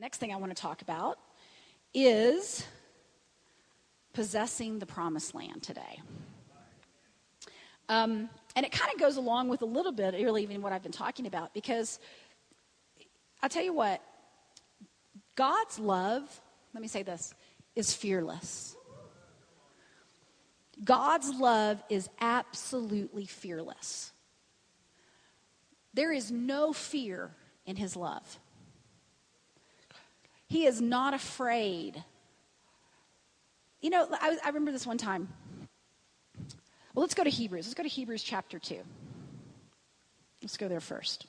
[0.00, 1.18] Next thing I want to talk about
[1.92, 2.64] is
[4.12, 6.00] possessing the promised land today.
[7.88, 10.84] Um, and it kind of goes along with a little bit, really, even what I've
[10.84, 11.98] been talking about, because
[13.42, 14.00] I'll tell you what,
[15.34, 16.40] God's love,
[16.74, 17.34] let me say this,
[17.74, 18.76] is fearless.
[20.84, 24.12] God's love is absolutely fearless.
[25.92, 27.32] There is no fear
[27.66, 28.38] in his love.
[30.48, 32.02] He is not afraid.
[33.80, 35.28] You know, I, I remember this one time.
[36.94, 37.66] Well, let's go to Hebrews.
[37.66, 38.80] Let's go to Hebrews chapter 2.
[40.42, 41.26] Let's go there first.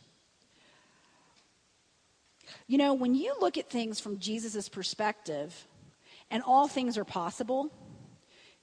[2.68, 5.68] You know, when you look at things from Jesus' perspective
[6.32, 7.72] and all things are possible,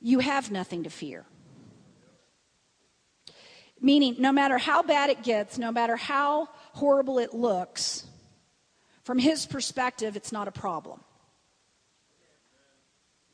[0.00, 1.25] you have nothing to fear.
[3.80, 8.06] Meaning, no matter how bad it gets, no matter how horrible it looks,
[9.06, 10.98] from his perspective, it's not a problem.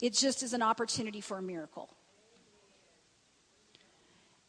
[0.02, 1.88] It just is an opportunity for a miracle.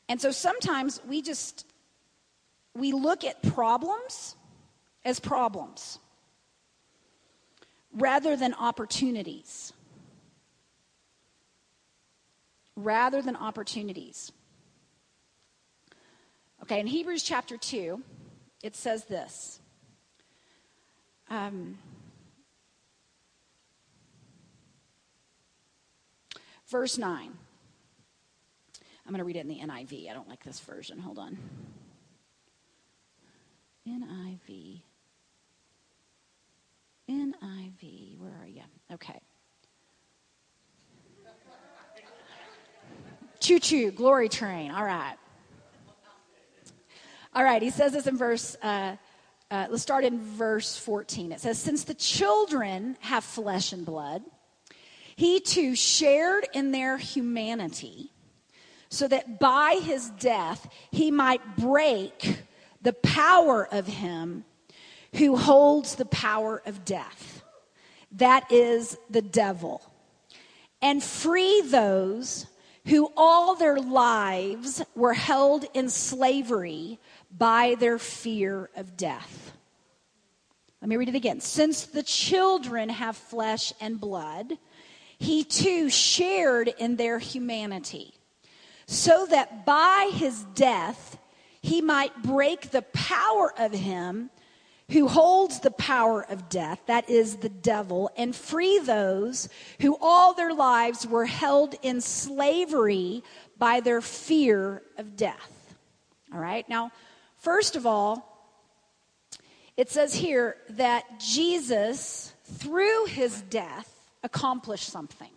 [0.10, 1.66] And so sometimes we just
[2.76, 4.36] we look at problems
[5.06, 5.98] as problems
[7.94, 9.72] rather than opportunities.
[12.76, 14.34] Rather than opportunities.
[16.64, 18.02] Okay, in Hebrews chapter 2,
[18.62, 19.62] it says this.
[21.34, 21.80] Um,
[26.68, 27.32] verse 9.
[29.06, 30.12] I'm going to read it in the NIV.
[30.12, 31.00] I don't like this version.
[31.00, 31.40] Hold on.
[33.88, 34.82] NIV.
[37.10, 38.20] NIV.
[38.20, 38.62] Where are you?
[38.94, 39.20] Okay.
[43.40, 44.70] Choo choo, glory train.
[44.70, 45.16] All right.
[47.34, 48.98] All right, he says this in verse, uh,
[49.54, 51.32] uh, let's start in verse 14.
[51.32, 54.24] It says, Since the children have flesh and blood,
[55.16, 58.12] he too shared in their humanity,
[58.90, 62.42] so that by his death he might break
[62.82, 64.44] the power of him
[65.18, 67.44] who holds the power of death.
[68.14, 69.84] That is the devil.
[70.82, 72.48] And free those
[72.88, 77.00] who all their lives were held in slavery
[77.38, 79.54] by their fear of death.
[80.82, 81.40] Let me read it again.
[81.40, 84.58] Since the children have flesh and blood,
[85.18, 88.14] he too shared in their humanity,
[88.86, 91.18] so that by his death
[91.62, 94.30] he might break the power of him
[94.92, 99.48] who holds the power of death, that is the devil, and free those
[99.80, 103.24] who all their lives were held in slavery
[103.58, 105.76] by their fear of death.
[106.34, 106.92] All right, now,
[107.44, 108.30] first of all,
[109.78, 113.90] it says here that Jesus, through his death,
[114.24, 115.30] accomplished something.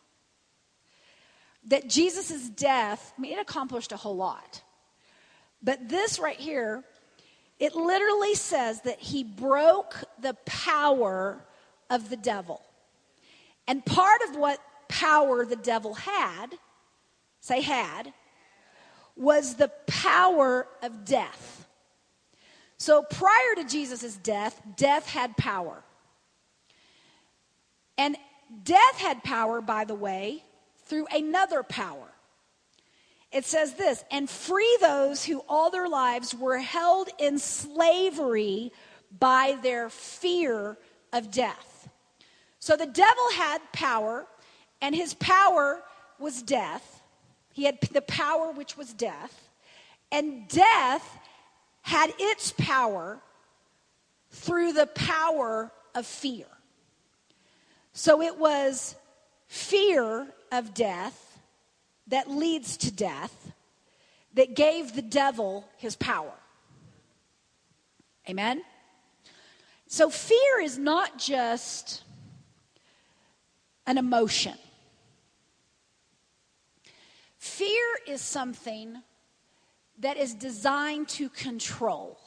[1.68, 4.62] That Jesus' death, I mean, it accomplished a whole lot.
[5.62, 6.84] But this right here
[7.58, 11.42] it literally says that he broke the power
[11.88, 12.60] of the devil.
[13.66, 16.48] And part of what power the devil had,
[17.40, 18.12] say had,
[19.16, 21.55] was the power of death.
[22.78, 25.82] So prior to Jesus' death, death had power.
[27.96, 28.16] And
[28.62, 30.42] death had power, by the way,
[30.84, 32.12] through another power
[33.36, 38.72] it says this and free those who all their lives were held in slavery
[39.18, 40.78] by their fear
[41.12, 41.88] of death.
[42.58, 44.26] So the devil had power,
[44.80, 45.82] and his power
[46.18, 47.02] was death.
[47.52, 49.50] He had the power which was death,
[50.10, 51.18] and death
[51.86, 53.20] had its power
[54.32, 56.46] through the power of fear.
[57.92, 58.96] So it was
[59.46, 61.38] fear of death
[62.08, 63.52] that leads to death
[64.34, 66.34] that gave the devil his power.
[68.28, 68.62] Amen?
[69.86, 72.02] So fear is not just
[73.86, 74.58] an emotion.
[77.38, 79.04] Fear is something
[80.00, 82.18] that is designed to control.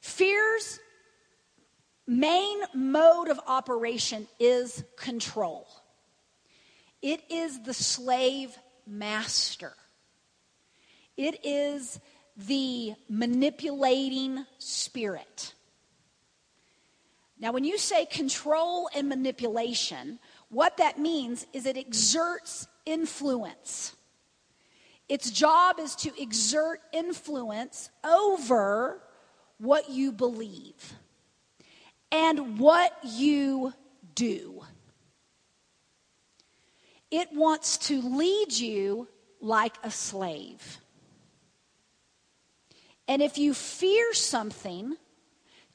[0.00, 0.80] Fear's
[2.06, 5.66] main mode of operation is control.
[7.02, 9.74] It is the slave master.
[11.16, 12.00] It is
[12.36, 15.52] the manipulating spirit.
[17.40, 23.94] Now, when you say control and manipulation, what that means is it exerts influence.
[25.08, 29.00] Its job is to exert influence over
[29.58, 30.94] what you believe.
[32.10, 33.72] and what you
[34.14, 34.62] do.
[37.10, 39.08] It wants to lead you
[39.40, 40.78] like a slave.
[43.06, 44.96] And if you fear something,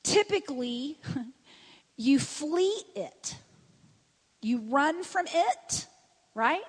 [0.03, 0.99] typically
[1.97, 3.35] you flee it.
[4.41, 5.87] You run from it,
[6.35, 6.61] right?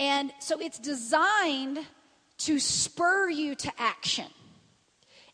[0.00, 1.78] And so it's designed
[2.38, 4.26] to spur you to action.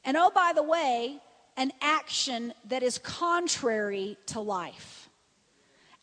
[0.04, 1.18] And oh, by the way,
[1.56, 5.08] an action that is contrary to life,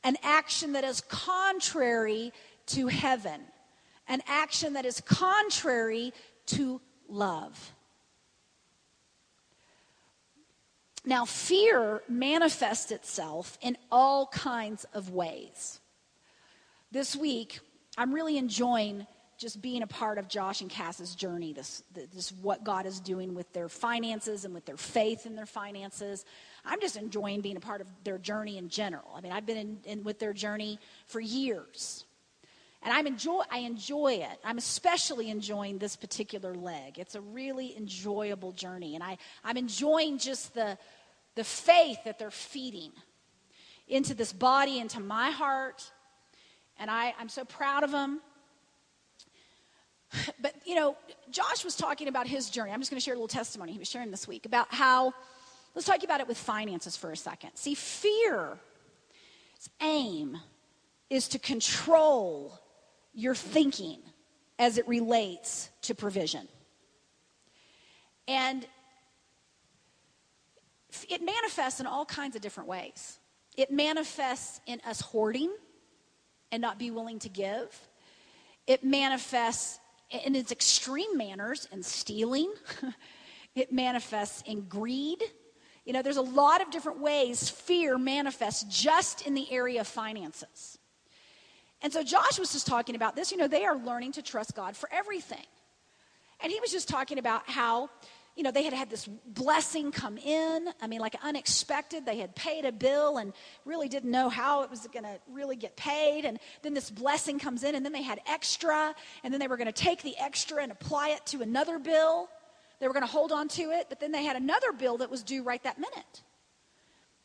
[0.04, 2.31] an action that is contrary
[2.68, 3.42] to heaven,
[4.07, 6.13] an action that is contrary
[6.48, 6.80] to
[7.10, 7.74] love.
[11.06, 15.81] Now, fear manifests itself in all kinds of ways.
[16.92, 17.60] This week,
[17.98, 19.06] I'm really enjoying
[19.38, 23.34] just being a part of Josh and Cass's journey, this, this what God is doing
[23.34, 26.24] with their finances and with their faith in their finances.
[26.63, 29.12] I'm just enjoying being a part of their journey in general.
[29.16, 32.06] I mean, I've been in, in with their journey for years.
[32.84, 34.39] And I'm enjoy, I enjoy it.
[34.44, 37.00] I'm especially enjoying this particular leg.
[37.00, 38.96] It's a really enjoyable journey.
[38.96, 40.78] And I, I'm enjoying just the,
[41.36, 42.92] the faith that they're feeding
[43.88, 45.92] into this body, into my heart.
[46.84, 48.20] And I, I'm so proud of them.
[50.42, 50.98] But, you know,
[51.32, 52.72] Josh was talking about his journey.
[52.72, 55.14] I'm just going to share a little testimony he was sharing this week about how,
[55.74, 57.52] let's talk about it with finances for a second.
[57.56, 58.60] See, fear,
[59.56, 60.38] its aim
[61.10, 62.60] is to control
[63.14, 64.02] your thinking
[64.60, 66.50] as it relates to provision.
[68.28, 68.68] And
[71.10, 73.20] it manifests in all kinds of different ways.
[73.56, 75.50] It manifests in us hoarding
[76.54, 77.90] and not be willing to give.
[78.68, 79.80] It manifests
[80.24, 82.54] in its extreme manners in stealing.
[83.56, 85.22] it manifests in greed.
[85.84, 89.88] You know, there's a lot of different ways fear manifests just in the area of
[89.88, 90.78] finances.
[91.82, 93.32] And so Josh was just talking about this.
[93.32, 95.46] You know, they are learning to trust God for everything.
[96.40, 97.90] And he was just talking about how
[98.36, 100.68] you know, they had had this blessing come in.
[100.82, 102.06] I mean, like unexpected.
[102.06, 103.32] They had paid a bill and
[103.64, 106.26] really didn't know how it was going to really get paid.
[106.26, 109.58] And then this blessing comes in, and then they had extra, and then they were
[109.58, 112.28] going to take the extra and apply it to another bill.
[112.80, 115.12] They were going to hold on to it, but then they had another bill that
[115.12, 116.24] was due right that minute.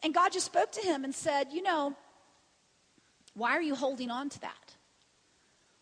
[0.02, 1.96] And God just spoke to him and said, You know,
[3.34, 4.74] why are you holding on to that?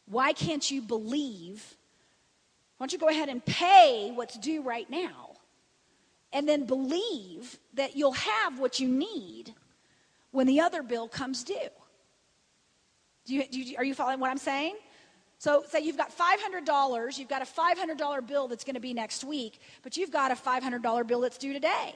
[0.06, 1.75] Why can't you believe
[2.76, 5.32] why don't you go ahead and pay what's due right now?
[6.32, 9.54] And then believe that you'll have what you need
[10.30, 11.70] when the other bill comes due.
[13.24, 14.76] Do you, do you, are you following what I'm saying?
[15.38, 19.22] So, say you've got $500, you've got a $500 bill that's going to be next
[19.24, 21.94] week, but you've got a $500 bill that's due today.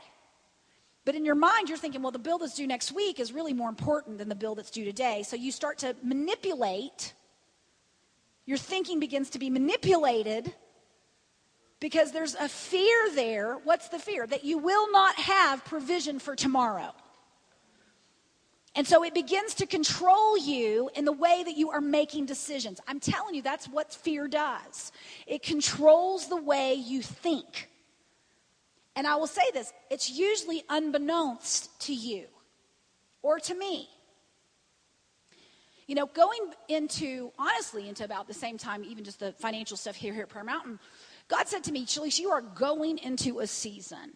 [1.04, 3.54] But in your mind, you're thinking, well, the bill that's due next week is really
[3.54, 5.22] more important than the bill that's due today.
[5.22, 7.14] So you start to manipulate.
[8.44, 10.52] Your thinking begins to be manipulated
[11.80, 13.54] because there's a fear there.
[13.64, 14.26] What's the fear?
[14.26, 16.92] That you will not have provision for tomorrow.
[18.76, 22.80] And so it begins to control you in the way that you are making decisions.
[22.86, 24.92] I'm telling you, that's what fear does.
[25.26, 27.68] It controls the way you think.
[28.94, 32.26] And I will say this it's usually unbeknownst to you
[33.22, 33.88] or to me.
[35.86, 39.96] You know, going into, honestly, into about the same time, even just the financial stuff
[39.96, 40.78] here, here at Prayer Mountain,
[41.30, 44.10] God said to me, Chalice, you are going into a season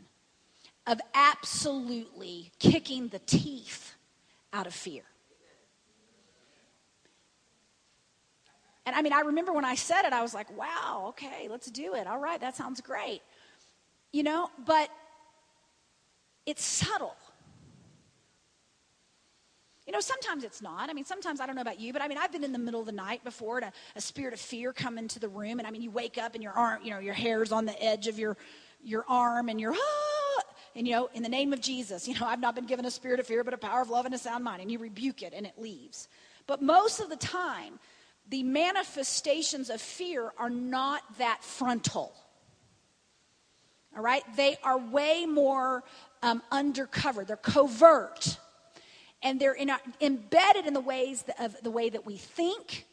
[0.86, 3.94] of absolutely kicking the teeth
[4.52, 5.02] out of fear.
[8.84, 11.70] And I mean, I remember when I said it, I was like, wow, okay, let's
[11.70, 12.06] do it.
[12.06, 13.22] All right, that sounds great.
[14.12, 14.90] You know, but
[16.44, 17.16] it's subtle.
[19.86, 20.88] You know, sometimes it's not.
[20.88, 22.58] I mean, sometimes I don't know about you, but I mean, I've been in the
[22.58, 23.60] middle of the night before
[23.94, 26.42] a spirit of fear come into the room, and I mean, you wake up and
[26.42, 28.36] your arm, you know, your hair's on the edge of your
[28.82, 30.42] your arm, and you're ah,
[30.74, 32.90] and you know, in the name of Jesus, you know, I've not been given a
[32.90, 35.22] spirit of fear, but a power of love and a sound mind, and you rebuke
[35.22, 36.08] it, and it leaves.
[36.46, 37.78] But most of the time,
[38.28, 42.14] the manifestations of fear are not that frontal.
[43.94, 45.84] All right, they are way more
[46.22, 47.24] um, undercover.
[47.24, 48.38] They're covert
[49.24, 52.86] and they're in our, embedded in the ways of the way that we think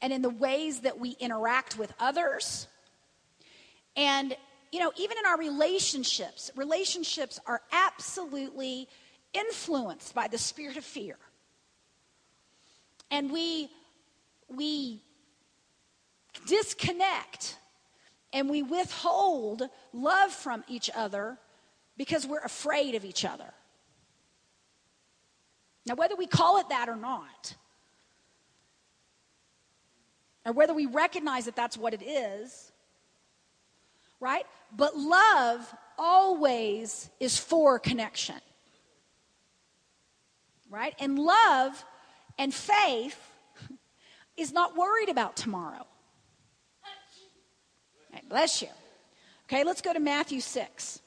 [0.00, 2.68] and in the ways that we interact with others.
[3.96, 4.34] And,
[4.70, 8.88] you know, even in our relationships, relationships are absolutely
[9.34, 11.16] influenced by the spirit of fear.
[13.10, 13.68] And we,
[14.48, 15.02] we
[16.46, 17.56] disconnect
[18.32, 19.62] and we withhold
[19.92, 21.38] love from each other
[21.96, 23.52] because we're afraid of each other.
[25.86, 27.56] Now, whether we call it that or not,
[30.44, 32.72] or whether we recognize that that's what it is,
[34.20, 34.44] right?
[34.76, 38.40] But love always is for connection,
[40.70, 40.94] right?
[40.98, 41.84] And love
[42.38, 43.18] and faith
[44.36, 45.86] is not worried about tomorrow.
[48.12, 48.68] Right, bless you.
[49.46, 51.01] Okay, let's go to Matthew 6.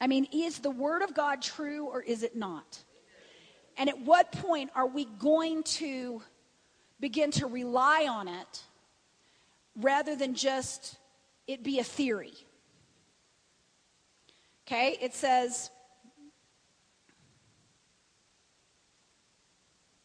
[0.00, 2.82] I mean, is the Word of God true or is it not?
[3.76, 6.22] And at what point are we going to
[6.98, 8.62] begin to rely on it
[9.76, 10.96] rather than just
[11.46, 12.34] it be a theory?
[14.66, 15.70] Okay, it says,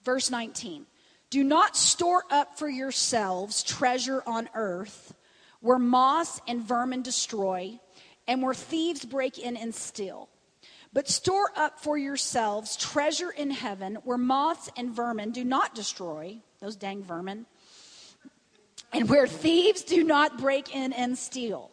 [0.04, 0.86] verse 19
[1.30, 5.14] Do not store up for yourselves treasure on earth
[5.62, 7.80] where moss and vermin destroy
[8.28, 10.30] and where thieves break in and steal.
[10.94, 16.38] But store up for yourselves treasure in heaven where moths and vermin do not destroy,
[16.62, 17.46] those dang vermin,
[18.94, 21.70] and where thieves do not break in and steal.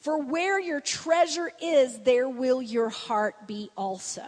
[0.00, 4.26] For where your treasure is, there will your heart be also.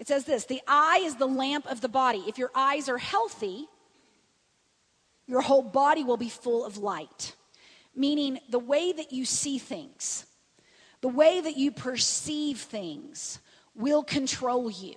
[0.00, 2.24] It says this the eye is the lamp of the body.
[2.26, 3.66] If your eyes are healthy,
[5.26, 7.36] your whole body will be full of light
[7.94, 10.26] meaning the way that you see things,
[11.00, 13.38] the way that you perceive things
[13.74, 14.96] will control you.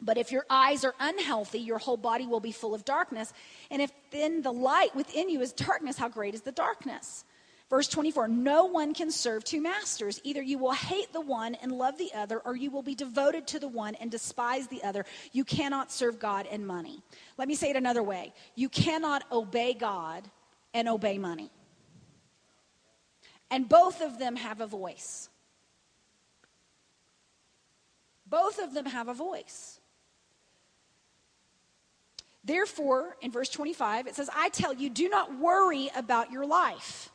[0.00, 3.32] But if your eyes are unhealthy, your whole body will be full of darkness.
[3.70, 7.24] And if then the light within you is darkness, how great is the darkness?
[7.72, 10.20] Verse 24 No one can serve two masters.
[10.24, 13.46] Either you will hate the one and love the other, or you will be devoted
[13.46, 15.06] to the one and despise the other.
[15.32, 17.02] You cannot serve God and money.
[17.38, 20.28] Let me say it another way you cannot obey God
[20.74, 21.50] and obey money.
[23.50, 25.30] And both of them have a voice.
[28.26, 29.80] Both of them have a voice.
[32.44, 37.08] Therefore, in verse 25, it says, I tell you, do not worry about your life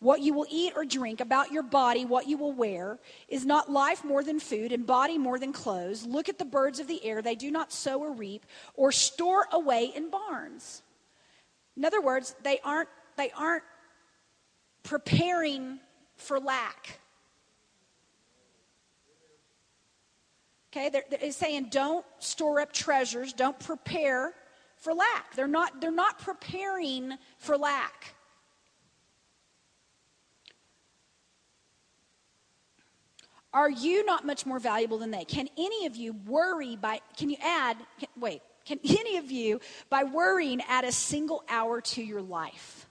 [0.00, 2.98] what you will eat or drink, about your body, what you will wear.
[3.28, 6.04] Is not life more than food, and body more than clothes?
[6.06, 7.22] Look at the birds of the air.
[7.22, 10.82] They do not sow or reap or store away in barns.
[11.76, 13.64] In other words, they aren't, they aren't
[14.82, 15.80] preparing
[16.16, 17.00] for lack.
[20.72, 24.34] Okay, they're, they're saying don't store up treasures, don't prepare
[24.76, 25.34] for lack.
[25.34, 28.15] They're not, they're not preparing for lack.
[33.56, 35.24] Are you not much more valuable than they?
[35.24, 39.60] Can any of you worry by, can you add, can, wait, can any of you,
[39.88, 42.86] by worrying, add a single hour to your life?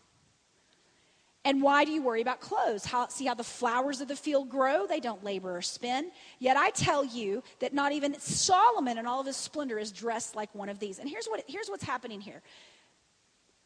[1.45, 2.83] And why do you worry about clothes?
[2.83, 4.87] How, see how the flowers of the field grow?
[4.87, 6.09] They don't labor or spin.
[6.39, 10.35] Yet I tell you that not even Solomon in all of his splendor is dressed
[10.35, 10.97] like one of these.
[10.97, 12.41] And here's, what, here's what's happening here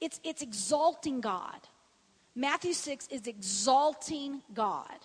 [0.02, 1.62] it's, it's exalting God.
[2.36, 5.00] Matthew 6 is exalting God.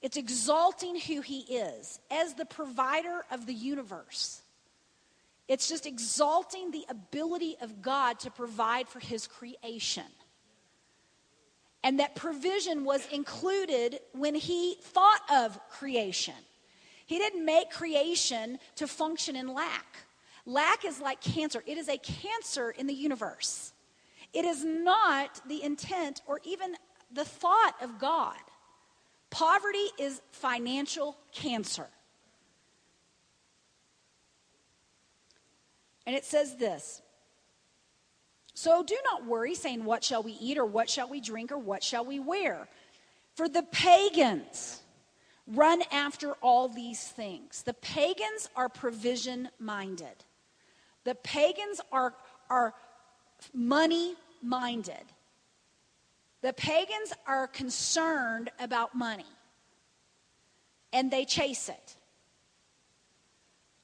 [0.00, 4.42] It's exalting who he is as the provider of the universe.
[5.48, 10.04] It's just exalting the ability of God to provide for his creation.
[11.82, 16.34] And that provision was included when he thought of creation.
[17.06, 19.96] He didn't make creation to function in lack.
[20.44, 23.72] Lack is like cancer, it is a cancer in the universe.
[24.32, 26.74] It is not the intent or even
[27.10, 28.36] the thought of God.
[29.30, 31.88] Poverty is financial cancer.
[36.06, 37.02] And it says this
[38.54, 41.58] So do not worry, saying, What shall we eat, or what shall we drink, or
[41.58, 42.66] what shall we wear?
[43.34, 44.80] For the pagans
[45.46, 47.62] run after all these things.
[47.62, 50.24] The pagans are provision minded,
[51.04, 52.14] the pagans are,
[52.48, 52.74] are
[53.52, 55.04] money minded.
[56.42, 59.26] The pagans are concerned about money
[60.92, 61.96] and they chase it.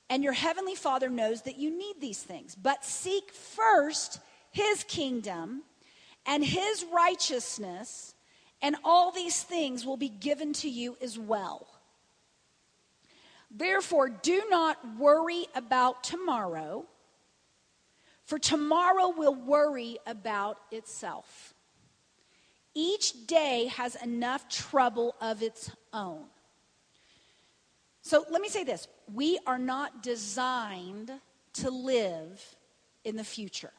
[0.08, 2.54] And your heavenly Father knows that you need these things.
[2.54, 4.20] But seek first
[4.50, 5.62] his kingdom
[6.26, 8.14] and his righteousness,
[8.62, 11.66] and all these things will be given to you as well.
[13.50, 16.86] Therefore, do not worry about tomorrow,
[18.24, 21.53] for tomorrow will worry about itself.
[22.74, 26.24] Each day has enough trouble of its own.
[28.02, 31.10] So let me say this we are not designed
[31.54, 32.56] to live
[33.04, 33.72] in the future.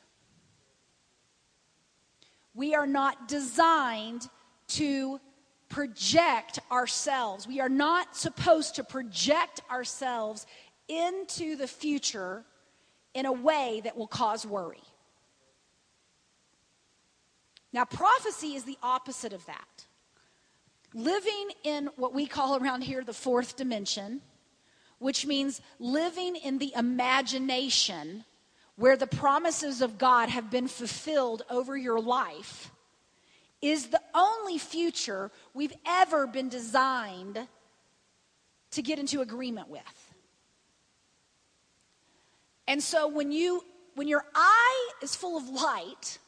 [2.54, 4.30] We are not designed
[4.70, 5.20] to
[5.68, 7.48] project ourselves.
[7.48, 10.48] We are not supposed to project ourselves
[10.88, 12.46] into the future
[13.14, 14.84] in a way that will cause worry.
[17.76, 19.86] Now, prophecy is the opposite of that.
[20.94, 24.22] Living in what we call around here the fourth dimension,
[25.00, 28.24] which means living in the imagination
[28.78, 32.72] where the promises of God have been fulfilled over your life,
[33.62, 37.46] is the only future we've ever been designed
[38.72, 40.14] to get into agreement with.
[42.70, 43.66] And so when you
[43.96, 46.20] when your eye is full of light,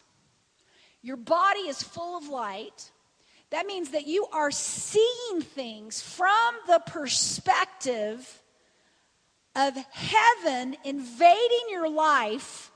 [1.01, 2.91] your body is full of light,
[3.49, 8.41] that means that you are seeing things from the perspective
[9.55, 12.71] of heaven invading your life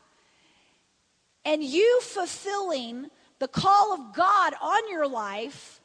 [1.46, 3.08] and you fulfilling
[3.40, 5.82] the call of God on your life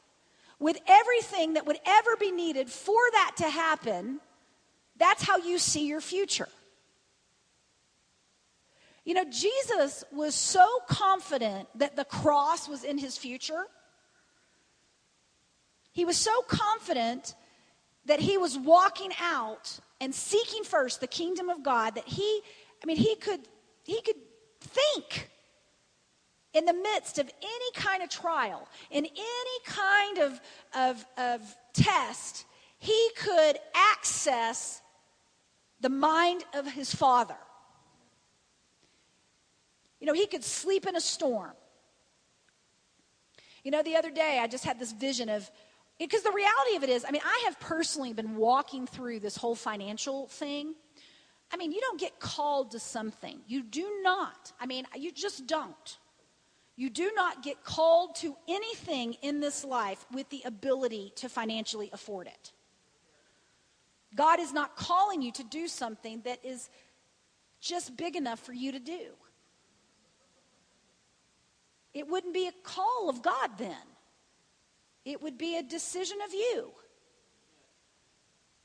[0.59, 4.21] with everything that would ever be needed for that to happen,
[4.97, 6.49] that's how you see your future.
[9.07, 13.67] You know, Jesus was so confident that the cross was in his future.
[15.93, 17.37] He was so confident
[18.05, 22.41] that he was walking out and seeking first the kingdom of God that he
[22.83, 23.41] I mean he could
[23.85, 24.17] he could
[24.61, 25.31] think
[26.53, 30.41] in the midst of any kind of trial, in any kind of,
[30.75, 32.47] of, of test,
[32.79, 34.81] he could access
[35.81, 37.37] the mind of his father.
[40.01, 41.53] You know, he could sleep in a storm.
[43.65, 45.51] You know, the other day I just had this vision of,
[45.99, 49.37] because the reality of it is, I mean, I have personally been walking through this
[49.37, 50.75] whole financial thing.
[51.53, 53.41] I mean, you don't get called to something.
[53.47, 54.53] You do not.
[54.61, 55.99] I mean, you just don't.
[56.77, 61.89] You do not get called to anything in this life with the ability to financially
[61.93, 62.53] afford it.
[64.15, 66.69] God is not calling you to do something that is
[67.61, 69.09] just big enough for you to do.
[71.97, 73.87] It wouldn't be a call of God then,
[75.07, 76.73] it would be a decision of you.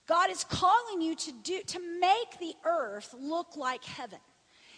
[0.05, 4.19] God is calling you to do to make the earth look like heaven.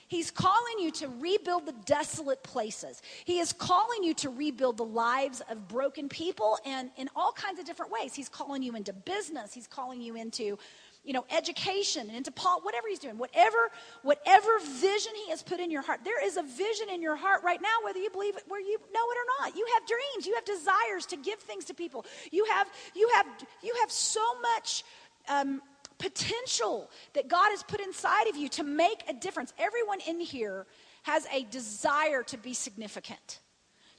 [0.08, 3.02] He's calling you to rebuild the desolate places.
[3.26, 7.60] He is calling you to rebuild the lives of broken people and in all kinds
[7.60, 8.13] of different ways.
[8.13, 9.52] He's calling you into business.
[9.56, 10.60] He's calling you into
[11.04, 13.70] you know, education and into Paul, whatever he's doing, whatever,
[14.04, 16.00] whatever vision he has put in your heart.
[16.06, 18.78] There is a vision in your heart right now, whether you believe it, where you
[18.80, 19.58] know it or not.
[19.58, 22.06] You have dreams, you have desires to give things to people.
[22.32, 23.26] You have, you have,
[23.62, 24.86] you have so much
[25.28, 25.62] um,
[25.98, 29.54] potential that God has put inside of you to make a difference.
[29.58, 30.66] Everyone in here
[31.04, 33.39] has a desire to be significant,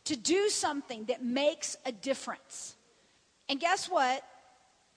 [0.04, 2.76] to do something that makes a difference.
[3.50, 4.22] And guess what?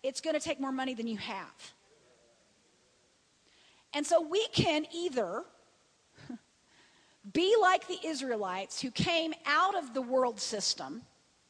[0.03, 1.73] It's going to take more money than you have.
[3.93, 5.43] And so we can either
[7.33, 11.01] be like the Israelites who came out of the world system,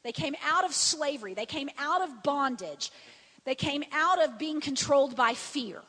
[0.02, 2.90] they came out of slavery, they came out of bondage,
[3.44, 5.82] they came out of being controlled by fear.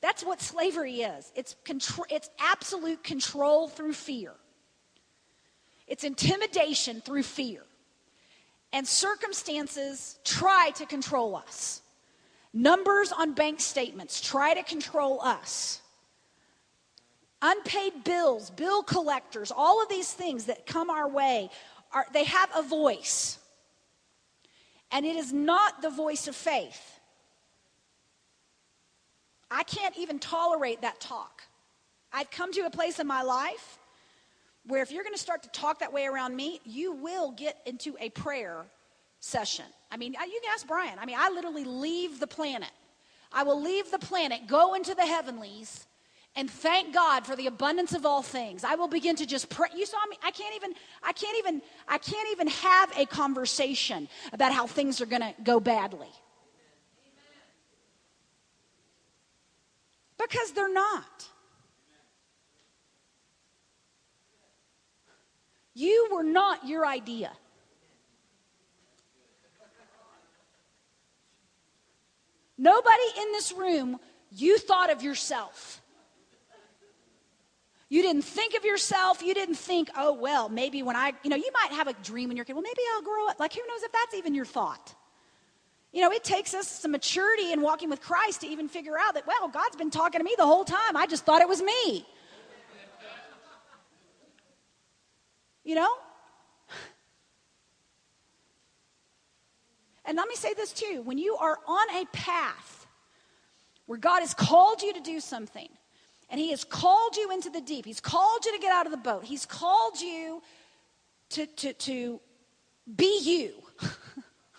[0.00, 4.32] That's what slavery is it's, contr- it's absolute control through fear,
[5.86, 7.62] it's intimidation through fear.
[8.74, 11.81] And circumstances try to control us.
[12.52, 15.80] Numbers on bank statements try to control us.
[17.40, 21.50] Unpaid bills, bill collectors, all of these things that come our way,
[21.92, 23.38] are, they have a voice
[24.92, 27.00] and it is not the voice of faith.
[29.50, 31.42] I can't even tolerate that talk.
[32.12, 33.78] I've come to a place in my life
[34.66, 37.58] where if you're going to start to talk that way around me, you will get
[37.66, 38.66] into a prayer
[39.22, 39.64] session.
[39.90, 40.98] I mean, you can ask Brian.
[40.98, 42.70] I mean, I literally leave the planet.
[43.32, 45.86] I will leave the planet, go into the heavenlies,
[46.34, 48.64] and thank God for the abundance of all things.
[48.64, 49.68] I will begin to just pray.
[49.74, 50.16] You saw me.
[50.22, 50.74] I can't even.
[51.02, 51.62] I can't even.
[51.86, 56.08] I can't even have a conversation about how things are going to go badly.
[60.18, 61.28] Because they're not.
[65.74, 67.32] You were not your idea.
[72.62, 73.98] Nobody in this room,
[74.30, 75.82] you thought of yourself.
[77.88, 79.20] You didn't think of yourself.
[79.20, 82.28] You didn't think, oh, well, maybe when I, you know, you might have a dream
[82.28, 83.40] when you're kid, well, maybe I'll grow up.
[83.40, 84.94] Like, who knows if that's even your thought?
[85.92, 89.14] You know, it takes us some maturity in walking with Christ to even figure out
[89.14, 90.96] that, well, God's been talking to me the whole time.
[90.96, 92.06] I just thought it was me.
[95.64, 95.92] You know?
[100.04, 102.86] And let me say this too when you are on a path
[103.86, 105.68] where God has called you to do something,
[106.30, 108.92] and He has called you into the deep, He's called you to get out of
[108.92, 110.42] the boat, He's called you
[111.30, 112.20] to, to, to
[112.96, 113.52] be you.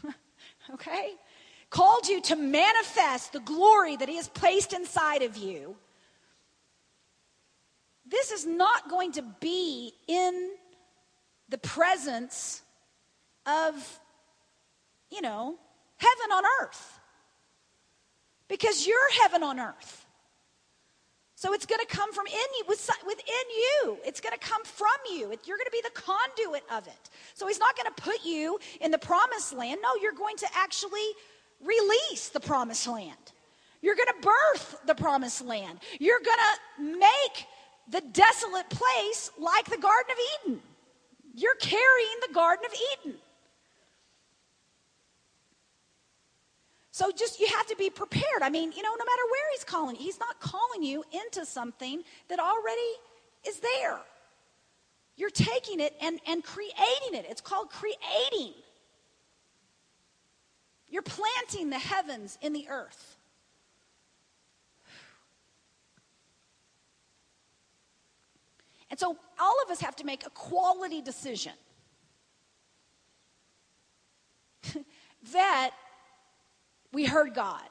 [0.73, 1.13] okay?
[1.69, 5.75] Called you to manifest the glory that He has placed inside of you.
[8.05, 10.51] This is not going to be in
[11.49, 12.61] the presence
[13.45, 13.99] of,
[15.13, 15.55] you know,
[15.97, 16.99] heaven on earth.
[18.47, 20.05] Because you're heaven on earth.
[21.35, 23.97] So it's going to come from in you, within you.
[24.05, 25.27] It's going to come from you.
[25.45, 27.09] You're going to be the conduit of it.
[27.33, 29.79] So he's not going to put you in the promised land.
[29.83, 31.05] No, you're going to actually
[31.61, 33.17] release the promised land.
[33.81, 35.79] You're going to birth the promised land.
[35.99, 37.45] You're going to make
[37.89, 40.61] the desolate place like the Garden of Eden.
[41.35, 43.19] You're carrying the Garden of Eden.
[46.93, 48.43] So just you have to be prepared.
[48.43, 52.03] I mean, you know, no matter where he's calling, he's not calling you into something
[52.27, 52.81] that already
[53.47, 53.99] is there.
[55.15, 57.25] You're taking it and, and creating it.
[57.27, 58.53] It's called creating.
[60.87, 63.17] You're planting the heavens in the earth.
[68.91, 71.53] And so all of us have to make a quality decision
[75.33, 75.71] that
[76.93, 77.67] we heard God.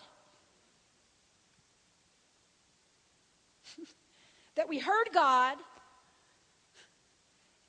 [4.57, 5.57] that we heard God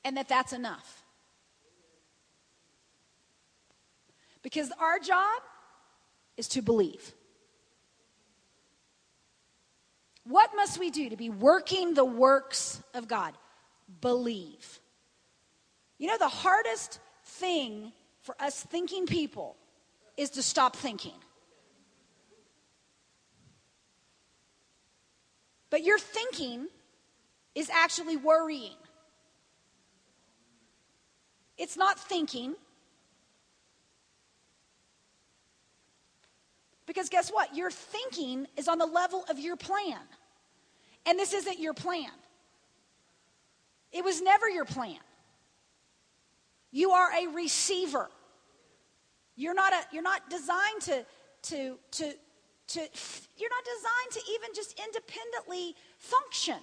[0.04, 1.02] and that that's enough.
[4.42, 5.40] Because our job
[6.36, 7.12] is to believe.
[10.24, 13.34] What must we do to be working the works of God?
[14.00, 14.80] Believe.
[15.98, 19.56] You know, the hardest thing for us thinking people
[20.16, 21.12] is to stop thinking.
[25.74, 26.68] But your thinking
[27.56, 28.76] is actually worrying.
[31.58, 32.54] It's not thinking.
[36.86, 37.56] Because guess what?
[37.56, 39.98] Your thinking is on the level of your plan.
[41.06, 42.12] And this isn't your plan.
[43.90, 45.00] It was never your plan.
[46.70, 48.08] You are a receiver.
[49.34, 51.04] You're not a you're not designed to
[51.42, 52.14] to to
[52.68, 56.58] to you're not designed to even just independently function.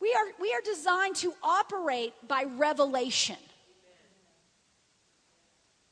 [0.00, 3.36] We are we are designed to operate by revelation.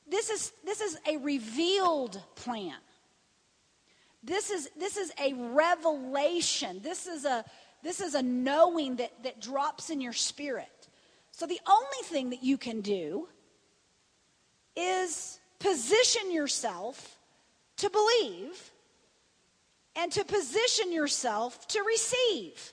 [0.08, 2.76] This is this is a revealed plan.
[4.22, 6.80] This is this is a revelation.
[6.82, 7.44] This is a
[7.82, 10.88] this is a knowing that, that drops in your spirit.
[11.32, 13.28] So the only thing that you can do
[14.74, 17.15] is position yourself
[17.76, 18.72] to believe
[19.96, 22.72] and to position yourself to receive.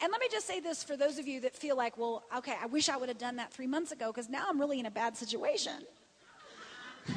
[0.00, 2.56] And let me just say this for those of you that feel like, well, okay,
[2.60, 4.86] I wish I would have done that three months ago because now I'm really in
[4.86, 5.74] a bad situation.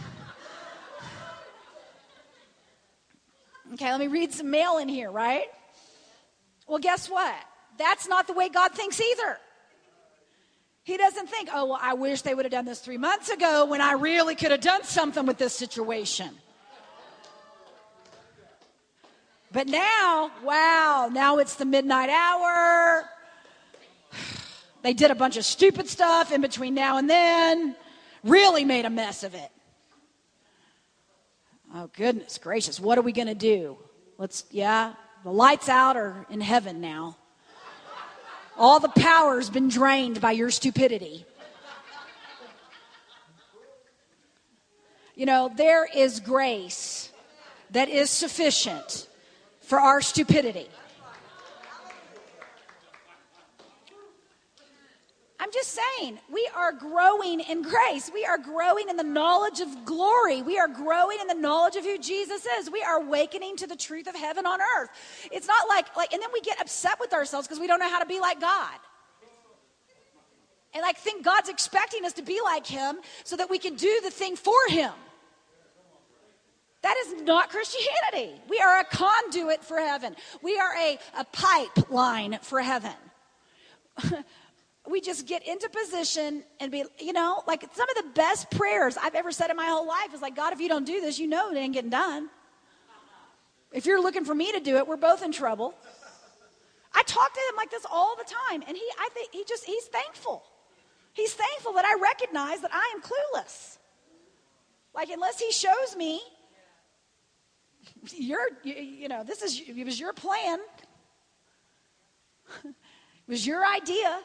[3.74, 5.48] okay, let me read some mail in here, right?
[6.68, 7.36] Well, guess what?
[7.80, 9.40] That's not the way God thinks either.
[10.86, 13.66] He doesn't think, oh, well, I wish they would have done this three months ago
[13.66, 16.30] when I really could have done something with this situation.
[19.52, 23.10] But now, wow, now it's the midnight hour.
[24.84, 27.76] They did a bunch of stupid stuff in between now and then,
[28.24, 29.50] really made a mess of it.
[31.74, 33.80] Oh, goodness gracious, what are we going to do?
[34.20, 34.94] Let's, yeah,
[35.24, 37.18] the lights out are in heaven now.
[38.58, 41.26] All the power's been drained by your stupidity.
[45.16, 47.10] You know, there is grace
[47.72, 49.08] that is sufficient
[49.62, 50.68] for our stupidity.
[55.40, 58.10] I'm just saying, we are growing in grace.
[58.14, 60.42] We are growing in the knowledge of glory.
[60.42, 62.72] We are growing in the knowledge of who Jesus is.
[62.72, 64.90] We are awakening to the truth of heaven on earth.
[65.32, 67.90] It's not like, like and then we get upset with ourselves because we don't know
[67.90, 68.80] how to be like God.
[70.74, 74.00] And like think God's expecting us to be like him so that we can do
[74.04, 74.92] the thing for him.
[76.82, 78.40] That is not Christianity.
[78.48, 80.16] We are a conduit for heaven.
[80.42, 82.94] We are a, a pipeline for heaven.
[84.90, 88.98] we just get into position and be, you know, like some of the best prayers
[89.02, 91.18] I've ever said in my whole life is like, God, if you don't do this,
[91.20, 92.30] you know it ain't getting done.
[93.72, 95.74] If you're looking for me to do it, we're both in trouble.
[96.94, 99.66] I talk to him like this all the time, and he, I think he just,
[99.66, 100.44] he's thankful.
[101.14, 103.78] He's thankful that I recognize that I am clueless.
[104.94, 106.22] Like, unless he shows me,
[108.16, 110.60] you're, you, you know, this is, it was your plan,
[112.64, 112.74] it
[113.28, 114.22] was your idea.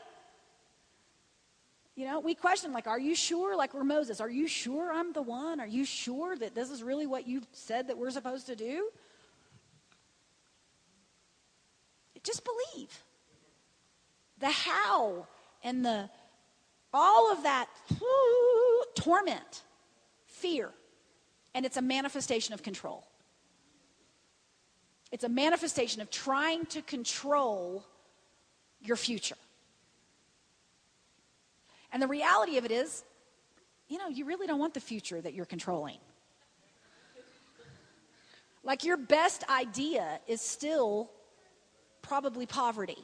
[2.01, 3.55] You know, we question, like, are you sure?
[3.55, 5.61] Like, we're Moses, are you sure I'm the one?
[5.61, 8.89] Are you sure that this is really what you said that we're supposed to do?
[12.25, 13.05] Just believe.
[14.39, 15.27] The how
[15.63, 16.09] and the
[16.95, 17.69] all of that
[18.95, 19.63] torment,
[20.25, 20.71] fear,
[21.55, 23.05] and it's a manifestation of control.
[25.13, 27.85] It's a manifestation of trying to control
[28.81, 29.37] your future.
[31.93, 33.05] And the reality of it is,
[33.89, 35.99] you know, you really don't want the future that you're controlling.
[38.63, 41.11] Like your best idea is still
[42.03, 42.99] probably poverty.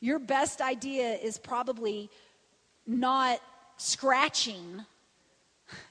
[0.00, 2.10] Your best idea is probably
[2.86, 3.40] not
[3.76, 4.84] scratching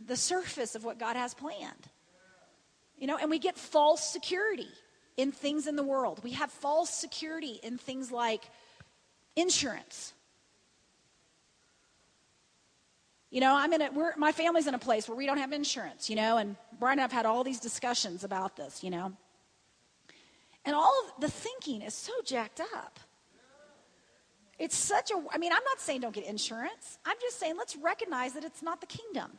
[0.06, 1.88] the surface of what God has planned.
[2.98, 4.68] You know, and we get false security
[5.16, 6.22] in things in the world.
[6.24, 8.50] We have false security in things like
[9.36, 10.14] insurance.
[13.32, 15.52] You know, I'm in a, we're, my family's in a place where we don't have
[15.52, 19.14] insurance, you know, and Brian and I've had all these discussions about this, you know.
[20.66, 23.00] And all of the thinking is so jacked up.
[24.58, 26.98] It's such a, I mean, I'm not saying don't get insurance.
[27.06, 29.32] I'm just saying let's recognize that it's not the kingdom.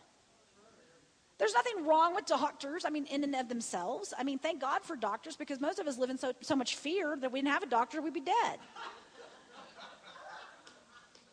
[1.38, 4.14] There's nothing wrong with doctors, I mean, in and of themselves.
[4.16, 6.76] I mean, thank God for doctors because most of us live in so, so much
[6.76, 8.58] fear that we didn't have a doctor, we'd be dead.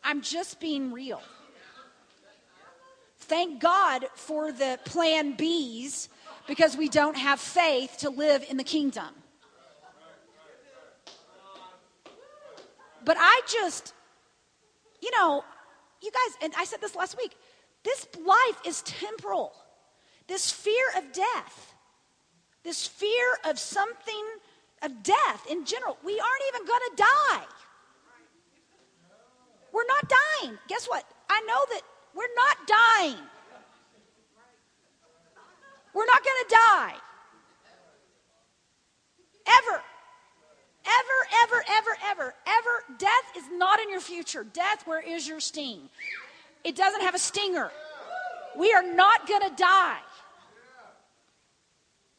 [0.02, 1.20] I'm just being real.
[3.28, 6.08] Thank God for the plan Bs
[6.46, 9.14] because we don't have faith to live in the kingdom.
[13.04, 13.92] But I just,
[15.02, 15.44] you know,
[16.02, 17.36] you guys, and I said this last week
[17.84, 19.52] this life is temporal.
[20.26, 21.74] This fear of death,
[22.64, 24.24] this fear of something,
[24.82, 27.44] of death in general, we aren't even going to die.
[29.72, 30.58] We're not dying.
[30.68, 31.04] Guess what?
[31.30, 31.82] I know that
[32.18, 33.22] we're not dying.
[35.94, 36.94] We're not going to die.
[39.46, 39.82] Ever.
[40.84, 42.98] Ever, ever, ever, ever, ever.
[42.98, 44.44] Death is not in your future.
[44.52, 45.88] Death, where is your sting?
[46.64, 47.70] It doesn't have a stinger.
[48.56, 49.98] We are not going to die.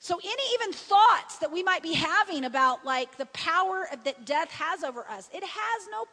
[0.01, 4.49] So, any even thoughts that we might be having about like the power that death
[4.51, 6.05] has over us, it has no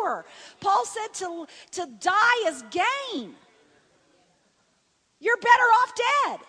[0.00, 0.24] power.
[0.60, 3.34] Paul said to, to die is gain.
[5.20, 6.40] You're better off dead.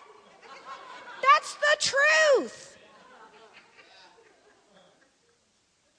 [1.22, 2.78] That's the truth.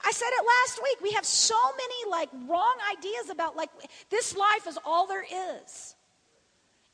[0.04, 1.02] I said it last week.
[1.02, 3.70] We have so many like wrong ideas about like
[4.10, 5.26] this life is all there
[5.64, 5.97] is.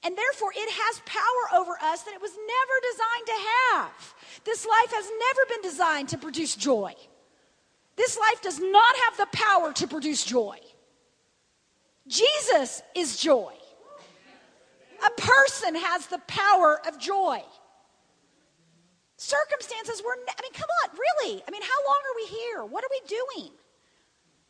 [0.05, 3.37] And therefore, it has power over us that it was never designed to
[3.71, 4.13] have.
[4.43, 6.93] This life has never been designed to produce joy.
[7.95, 10.57] This life does not have the power to produce joy.
[12.07, 13.53] Jesus is joy.
[15.05, 17.41] A person has the power of joy.
[19.15, 21.41] Circumstances were, I mean, come on, really?
[21.47, 22.65] I mean, how long are we here?
[22.65, 23.51] What are we doing?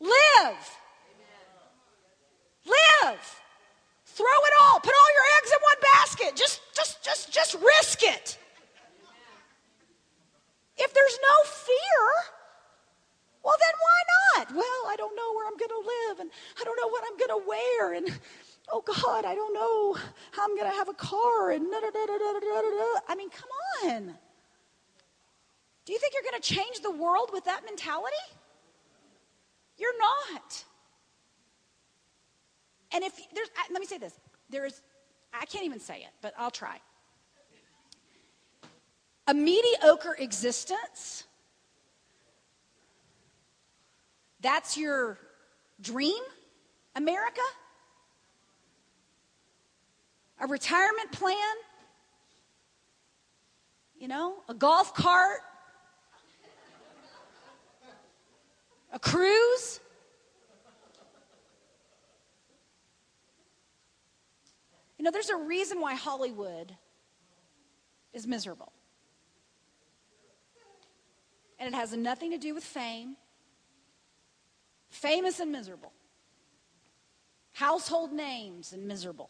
[0.00, 0.78] Live.
[2.66, 3.40] Live.
[4.14, 4.78] Throw it all.
[4.78, 6.36] Put all your eggs in one basket.
[6.36, 8.38] Just, just, just, just risk it.
[10.76, 12.02] If there's no fear,
[13.42, 13.98] well, then why
[14.38, 14.54] not?
[14.54, 17.16] Well, I don't know where I'm going to live, and I don't know what I'm
[17.18, 18.08] going to wear, and
[18.72, 19.94] oh God, I don't know
[20.32, 21.66] how I'm going to have a car, and.
[23.08, 23.50] I mean, come
[23.84, 24.14] on.
[25.84, 28.16] Do you think you're going to change the world with that mentality?
[29.76, 30.64] You're not.
[32.94, 34.14] And if there's, let me say this
[34.48, 34.80] there's,
[35.32, 36.78] I can't even say it, but I'll try.
[39.26, 41.24] A mediocre existence,
[44.40, 45.18] that's your
[45.80, 46.22] dream,
[46.94, 47.40] America?
[50.40, 51.36] A retirement plan?
[53.98, 55.40] You know, a golf cart?
[58.92, 59.80] A cruise?
[65.04, 66.74] You know, there's a reason why Hollywood
[68.14, 68.72] is miserable.
[71.58, 73.16] And it has nothing to do with fame.
[74.88, 75.92] Famous and miserable.
[77.52, 79.28] household names and miserable.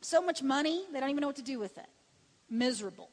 [0.00, 1.90] So much money, they don't even know what to do with it.
[2.48, 3.10] Miserable.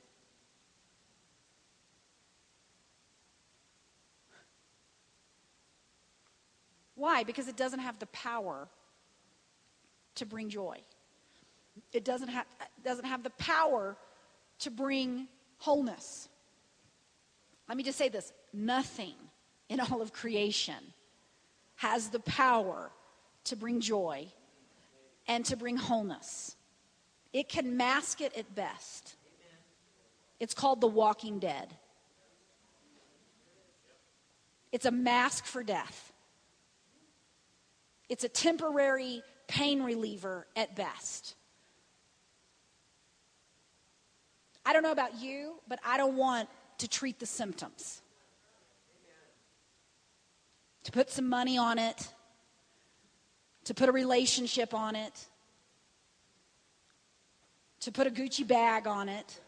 [6.95, 7.25] Why?
[7.25, 8.69] Because it doesn't have the power
[10.19, 10.77] to bring joy.
[11.91, 12.45] It doesn't have,
[12.83, 13.97] doesn't have the power
[14.59, 15.27] to bring
[15.57, 16.29] wholeness.
[17.67, 19.15] Let me just say this nothing
[19.69, 20.93] in all of creation
[21.75, 22.91] has the power
[23.45, 24.27] to bring joy
[25.27, 26.55] and to bring wholeness.
[27.31, 29.15] It can mask it at best.
[30.39, 31.73] It's called the walking dead.
[34.71, 36.11] It's a mask for death.
[38.09, 41.35] It's a temporary pain reliever at best.
[44.65, 48.01] I don't know about you, but I don't want to treat the symptoms.
[50.83, 52.07] To put some money on it,
[53.65, 55.25] to put a relationship on it,
[57.81, 59.39] to put a Gucci bag on it.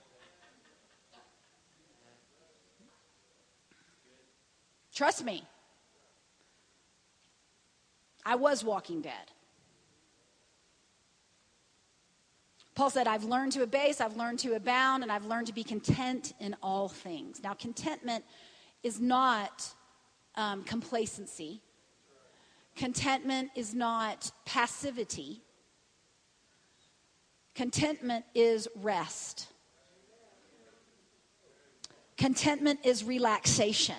[4.93, 5.43] Trust me,
[8.25, 9.31] I was walking dead.
[12.73, 15.63] Paul said, I've learned to abase, I've learned to abound, and I've learned to be
[15.63, 17.41] content in all things.
[17.43, 18.23] Now, contentment
[18.81, 19.73] is not
[20.35, 21.61] um, complacency,
[22.75, 25.41] contentment is not passivity,
[27.55, 29.47] contentment is rest.
[32.17, 33.95] Contentment is relaxation.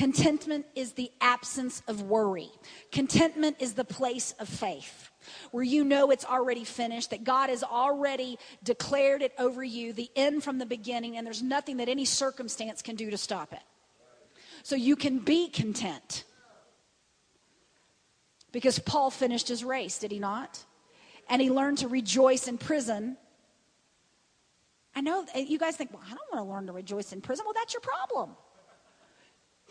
[0.00, 2.48] Contentment is the absence of worry.
[2.90, 5.10] Contentment is the place of faith
[5.50, 10.10] where you know it's already finished, that God has already declared it over you, the
[10.16, 13.60] end from the beginning, and there's nothing that any circumstance can do to stop it.
[14.62, 16.24] So you can be content.
[18.52, 20.64] Because Paul finished his race, did he not?
[21.28, 23.18] And he learned to rejoice in prison.
[24.96, 27.44] I know you guys think, well, I don't want to learn to rejoice in prison.
[27.44, 28.30] Well, that's your problem.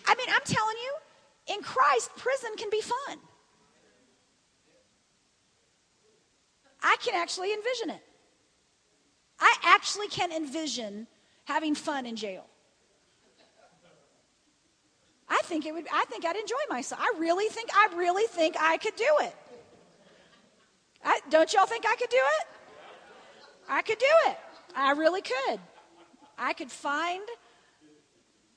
[0.07, 3.19] I mean, I'm telling you, in Christ, prison can be fun.
[6.81, 8.01] I can actually envision it.
[9.39, 11.07] I actually can envision
[11.45, 12.45] having fun in jail.
[15.27, 17.01] I think it would I think I'd enjoy myself.
[17.01, 19.35] I really think I really think I could do it.
[21.03, 22.47] I, don't y'all think I could do it?
[23.69, 24.37] I could do it.
[24.75, 25.59] I really could.
[26.37, 27.23] I could find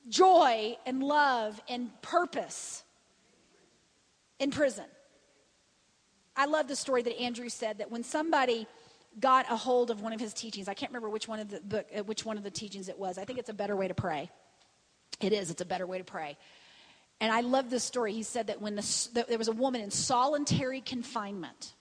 [0.09, 2.83] joy and love and purpose
[4.39, 4.85] in prison.
[6.35, 8.67] I love the story that Andrew said that when somebody
[9.19, 11.61] got a hold of one of his teachings, I can't remember which one of the
[11.61, 13.17] book, uh, which one of the teachings it was.
[13.17, 14.29] I think it's a better way to pray.
[15.21, 15.51] It is.
[15.51, 16.37] It's a better way to pray.
[17.21, 18.13] And I love this story.
[18.13, 21.73] He said that when the, that there was a woman in solitary confinement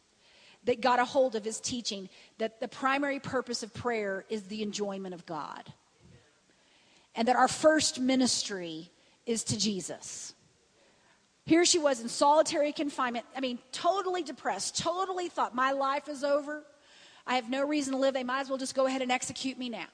[0.64, 2.08] that got a hold of his teaching,
[2.38, 5.72] that the primary purpose of prayer is the enjoyment of God,
[7.14, 8.90] and that our first ministry
[9.26, 10.34] is to Jesus.
[11.44, 13.26] Here she was in solitary confinement.
[13.36, 16.64] I mean, totally depressed, totally thought, my life is over.
[17.26, 18.14] I have no reason to live.
[18.14, 19.86] They might as well just go ahead and execute me now.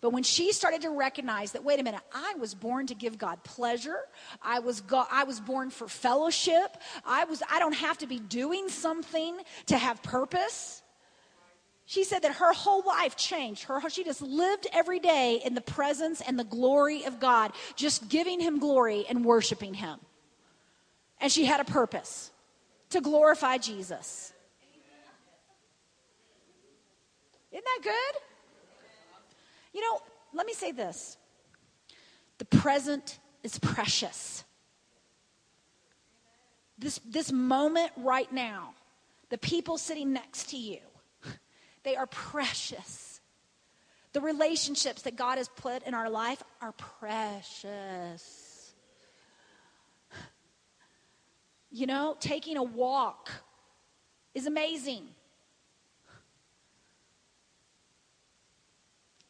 [0.00, 3.18] But when she started to recognize that, wait a minute, I was born to give
[3.18, 3.98] God pleasure.
[4.40, 6.76] I was, go- I was born for fellowship.
[7.04, 10.82] I, was, I don't have to be doing something to have purpose.
[11.90, 13.64] She said that her whole life changed.
[13.64, 18.08] Her, she just lived every day in the presence and the glory of God, just
[18.08, 19.98] giving Him glory and worshiping Him
[21.20, 22.30] and she had a purpose
[22.90, 24.32] to glorify Jesus.
[27.52, 28.20] Isn't that good?
[29.72, 30.00] You know,
[30.32, 31.16] let me say this
[32.38, 34.44] the present is precious.
[36.78, 38.72] This, this moment right now,
[39.28, 40.78] the people sitting next to you,
[41.82, 43.20] they are precious.
[44.12, 48.72] The relationships that God has put in our life are precious.
[51.70, 53.30] You know, taking a walk
[54.34, 55.04] is amazing.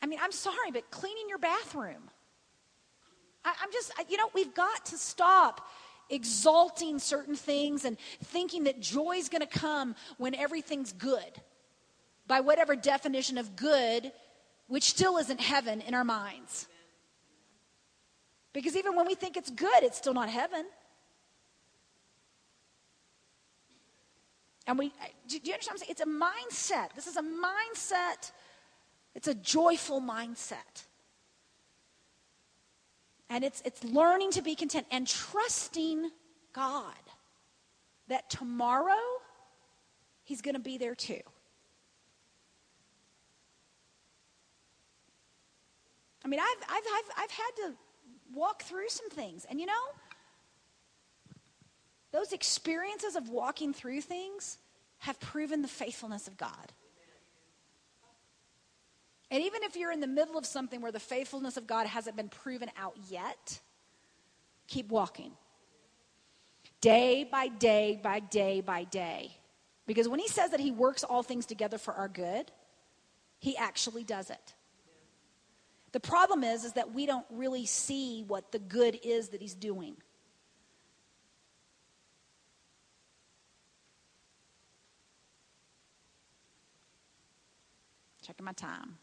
[0.03, 2.09] I mean, I'm sorry, but cleaning your bathroom.
[3.44, 5.68] I, am just, you know, we've got to stop
[6.09, 11.40] exalting certain things and thinking that joy is going to come when everything's good
[12.31, 14.12] by whatever definition of good,
[14.68, 16.68] which still isn't heaven in our minds.
[18.53, 20.64] Because even when we think it's good, it's still not heaven.
[24.68, 24.93] And we,
[25.26, 25.91] do you understand what I'm saying?
[25.91, 26.95] It's a mindset.
[26.95, 28.31] This is a mindset,
[29.16, 30.85] it's a joyful mindset.
[33.28, 36.12] And it's, it's learning to be content and trusting
[36.53, 36.95] God.
[38.07, 39.01] that tomorrow
[40.22, 41.20] he's going to be there too.
[46.20, 47.72] I mean, I've, I've, I've, I've had to
[48.33, 49.45] walk through some things.
[49.51, 49.72] And you know,
[52.12, 54.59] those experiences of walking through things
[54.99, 56.72] have proven the faithfulness of God.
[59.31, 62.16] And even if you're in the middle of something where the faithfulness of God hasn't
[62.16, 63.61] been proven out yet,
[64.66, 65.33] keep walking.
[66.81, 69.37] Day by day by day by day.
[69.87, 72.51] Because when he says that he works all things together for our good,
[73.39, 74.55] he actually does it.
[75.93, 79.55] The problem is is that we don't really see what the good is that he's
[79.55, 79.97] doing.
[88.24, 88.99] Checking my time.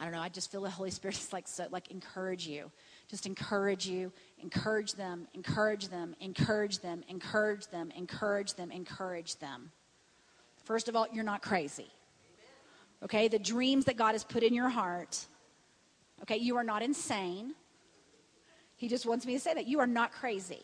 [0.00, 0.20] I don't know.
[0.20, 2.72] I just feel the Holy Spirit is like so like encourage you.
[3.08, 4.12] Just encourage you,
[4.42, 9.70] encourage them, encourage them, encourage them, encourage them, encourage them, encourage them.
[10.64, 11.90] First of all, you're not crazy.
[13.02, 13.28] Okay?
[13.28, 15.26] The dreams that God has put in your heart.
[16.22, 17.54] Okay, you are not insane.
[18.76, 20.62] He just wants me to say that you are not crazy.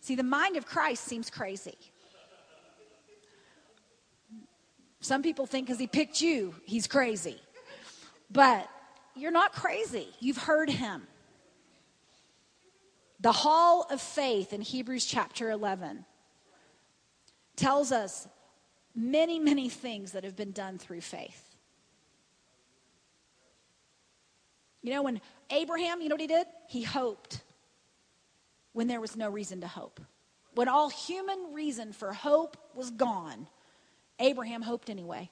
[0.00, 1.76] See, the mind of Christ seems crazy.
[5.00, 7.40] Some people think because he picked you, he's crazy.
[8.30, 8.68] But
[9.14, 10.08] you're not crazy.
[10.20, 11.06] You've heard him.
[13.20, 16.06] The hall of faith in Hebrews chapter 11
[17.56, 18.26] tells us
[18.94, 21.49] many, many things that have been done through faith.
[24.82, 25.20] You know, when
[25.50, 26.46] Abraham, you know what he did?
[26.68, 27.42] He hoped
[28.72, 30.00] when there was no reason to hope.
[30.54, 33.46] When all human reason for hope was gone,
[34.18, 35.30] Abraham hoped anyway.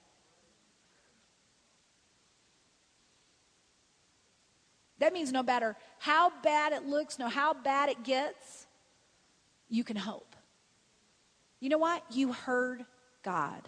[4.98, 8.66] That means no matter how bad it looks, no how bad it gets,
[9.68, 10.34] you can hope.
[11.60, 12.02] You know what?
[12.10, 12.84] You heard
[13.22, 13.62] God.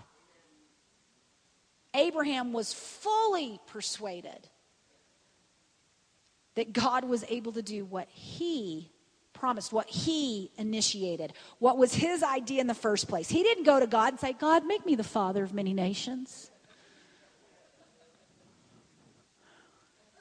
[1.94, 4.48] Abraham was fully persuaded
[6.60, 8.90] that God was able to do what he
[9.32, 13.30] promised, what he initiated, what was his idea in the first place.
[13.30, 16.50] He didn't go to God and say, God, make me the father of many nations.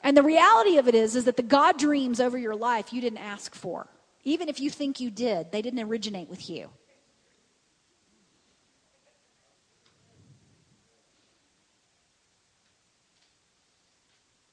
[0.02, 3.02] And the reality of it is, is that the God dreams over your life you
[3.02, 3.86] didn't ask for.
[4.24, 6.70] Even if you think you did, they didn't originate with you.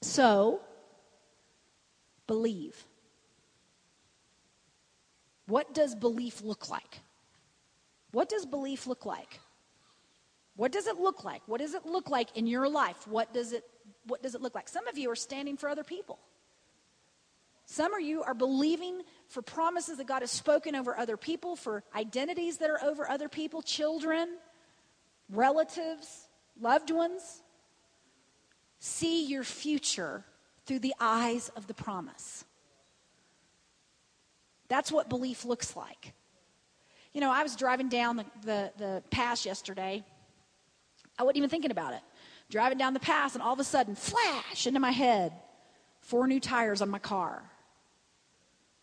[0.01, 0.59] So,
[2.27, 2.85] believe.
[5.47, 6.99] What does belief look like?
[8.11, 9.39] What does belief look like?
[10.55, 11.41] What does it look like?
[11.45, 13.07] What does it look like in your life?
[13.07, 13.63] What does it
[14.05, 14.67] what does it look like?
[14.67, 16.19] Some of you are standing for other people.
[17.65, 21.83] Some of you are believing for promises that God has spoken over other people, for
[21.93, 24.29] identities that are over other people, children,
[25.29, 27.41] relatives, loved ones.
[28.79, 30.23] See your future
[30.67, 32.45] through the eyes of the promise.
[34.67, 36.13] That's what belief looks like.
[37.13, 40.03] You know, I was driving down the, the, the pass yesterday.
[41.17, 42.01] I wasn't even thinking about it
[42.49, 45.33] driving down the pass, and all of a sudden, flash into my head,
[45.99, 47.43] four new tires on my car.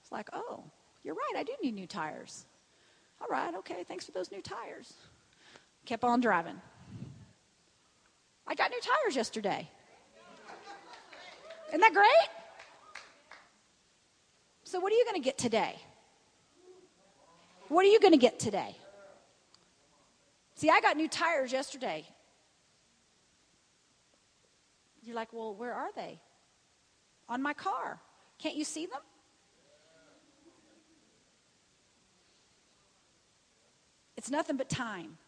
[0.03, 0.65] It's like, oh,
[1.03, 2.47] you're right, I do need new tires.
[3.21, 4.95] All right, okay, thanks for those new tires.
[5.87, 6.61] Kept on driving.
[8.47, 9.71] I got new tires yesterday.
[11.75, 12.29] Isn't that great?
[14.63, 15.75] So, what are you going to get today?
[17.67, 18.77] What are you going to get today?
[20.55, 22.07] See, I got new tires yesterday.
[25.03, 26.21] You're like, well, where are they?
[27.29, 27.99] On my car.
[28.39, 29.01] Can't you see them?
[34.17, 35.19] It's nothing but time.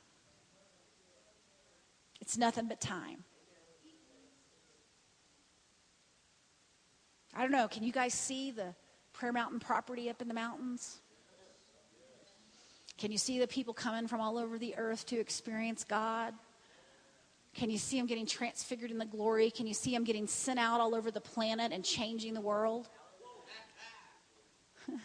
[2.20, 3.24] It's nothing but time.
[7.36, 7.68] I don't know.
[7.68, 8.74] Can you guys see the
[9.12, 11.02] Prayer Mountain property up in the mountains?
[12.96, 16.32] Can you see the people coming from all over the earth to experience God?
[17.54, 19.50] Can you see them getting transfigured in the glory?
[19.50, 22.88] Can you see them getting sent out all over the planet and changing the world?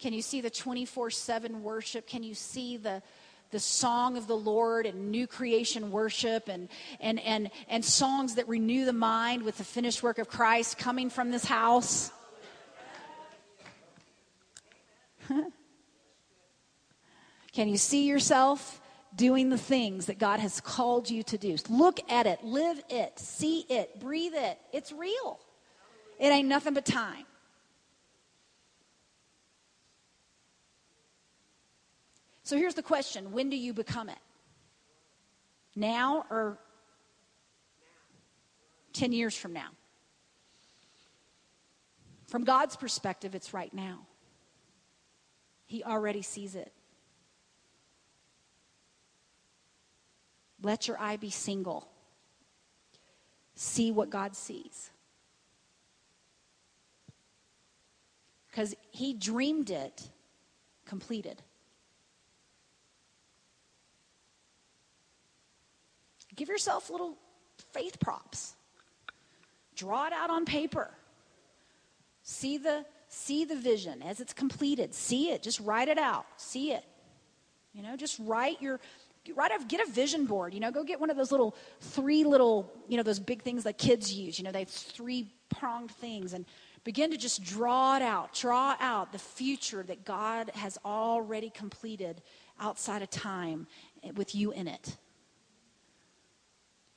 [0.00, 2.08] Can you see the 24 7 worship?
[2.08, 3.02] Can you see the,
[3.50, 6.68] the song of the Lord and new creation worship and,
[7.00, 11.10] and, and, and songs that renew the mind with the finished work of Christ coming
[11.10, 12.10] from this house?
[17.52, 18.80] Can you see yourself
[19.14, 21.56] doing the things that God has called you to do.
[21.68, 24.58] Look at it, live it, see it, breathe it.
[24.72, 25.40] It's real.
[26.18, 27.24] It ain't nothing but time.
[32.50, 34.18] So here's the question when do you become it?
[35.76, 36.58] Now or
[38.92, 39.68] 10 years from now?
[42.26, 44.00] From God's perspective, it's right now.
[45.66, 46.72] He already sees it.
[50.60, 51.88] Let your eye be single.
[53.54, 54.90] See what God sees.
[58.50, 60.10] Because He dreamed it
[60.84, 61.44] completed.
[66.40, 67.18] Give yourself little
[67.74, 68.54] faith props.
[69.76, 70.90] Draw it out on paper.
[72.22, 74.94] See the see the vision as it's completed.
[74.94, 75.42] See it.
[75.42, 76.24] Just write it out.
[76.38, 76.82] See it.
[77.74, 78.80] You know, just write your
[79.36, 80.54] write a, get a vision board.
[80.54, 83.64] You know, go get one of those little three little, you know, those big things
[83.64, 84.38] that kids use.
[84.38, 86.46] You know, they three pronged things and
[86.84, 88.32] begin to just draw it out.
[88.32, 92.22] Draw out the future that God has already completed
[92.58, 93.66] outside of time
[94.14, 94.96] with you in it.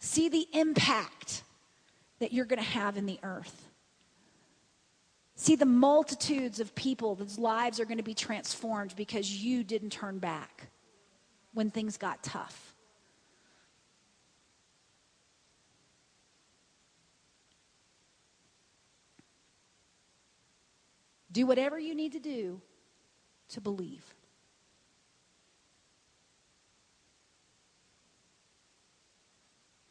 [0.03, 1.43] See the impact
[2.19, 3.69] that you're going to have in the earth.
[5.35, 9.91] See the multitudes of people whose lives are going to be transformed because you didn't
[9.91, 10.67] turn back
[11.53, 12.75] when things got tough.
[21.31, 22.59] Do whatever you need to do
[23.51, 24.03] to believe.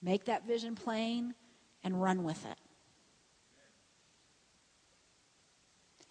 [0.03, 1.35] Make that vision plain
[1.85, 2.59] and run with it.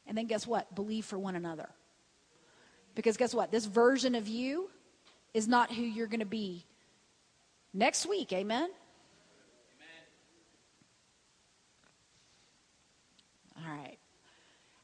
[0.07, 0.73] And then guess what?
[0.75, 1.69] Believe for one another.
[2.95, 3.51] Because guess what?
[3.51, 4.69] This version of you
[5.33, 6.65] is not who you're going to be
[7.73, 8.33] next week.
[8.33, 8.69] Amen?
[13.57, 13.97] All right.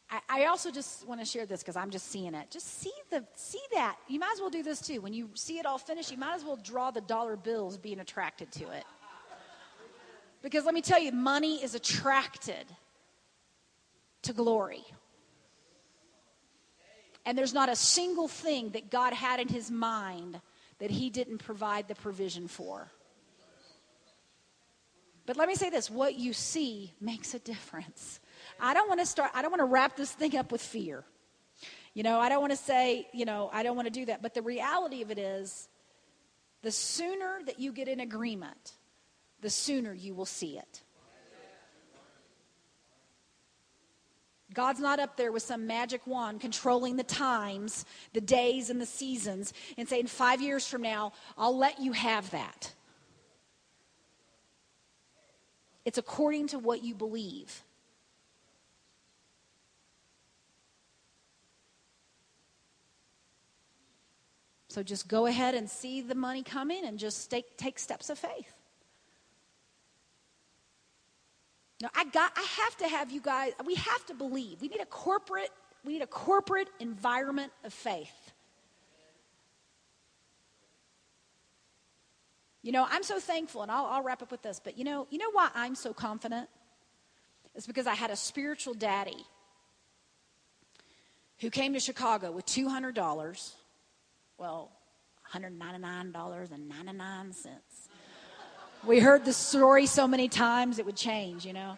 [0.10, 2.50] I, I also just want to share this because I'm just seeing it.
[2.50, 3.98] Just see the see that.
[4.08, 5.02] You might as well do this too.
[5.02, 8.00] When you see it all finished, you might as well draw the dollar bills being
[8.00, 8.86] attracted to it.
[10.48, 12.66] Because let me tell you, money is attracted
[14.22, 14.86] to glory.
[17.26, 20.40] And there's not a single thing that God had in his mind
[20.80, 22.90] that he didn't provide the provision for.
[25.26, 28.22] But let me say this what you see makes a difference.
[28.58, 31.04] I don't want to start, I don't want to wrap this thing up with fear.
[31.94, 34.22] You know, I don't want to say, you know, I don't want to do that.
[34.22, 35.68] But the reality of it is,
[36.62, 38.77] the sooner that you get in agreement,
[39.42, 40.82] the sooner you will see it.
[44.54, 48.88] God's not up there with some magic wand controlling the times, the days, and the
[48.88, 52.74] seasons and saying, five years from now, I'll let you have that.
[55.86, 57.64] It's according to what you believe.
[64.70, 68.18] So just go ahead and see the money coming and just take, take steps of
[68.20, 68.57] faith.
[71.82, 74.62] No, I got I have to have you guys we have to believe.
[74.62, 75.52] We need a corporate
[75.86, 78.34] we need a corporate environment of faith.
[82.64, 85.08] You know, I'm so thankful, and I'll, I'll wrap up with this, but you know,
[85.10, 86.50] you know why I'm so confident?
[87.56, 89.26] It's because I had a spiritual daddy
[91.40, 93.54] who came to Chicago with $200,
[94.38, 94.72] well,
[95.34, 97.36] $199.99
[98.86, 101.78] we heard the story so many times it would change, you know.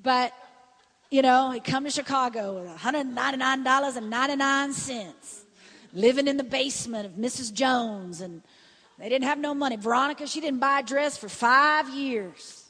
[0.00, 0.32] But,
[1.10, 5.40] you know, he come to Chicago with $199.99,
[5.92, 7.52] living in the basement of Mrs.
[7.52, 8.42] Jones, and
[8.98, 9.76] they didn't have no money.
[9.76, 12.64] Veronica, she didn't buy a dress for five years.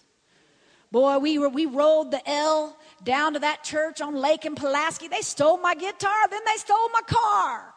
[0.91, 5.09] Boy, we, were, we rolled the L down to that church on Lake and Pulaski.
[5.09, 7.75] They stole my guitar, then they stole my car.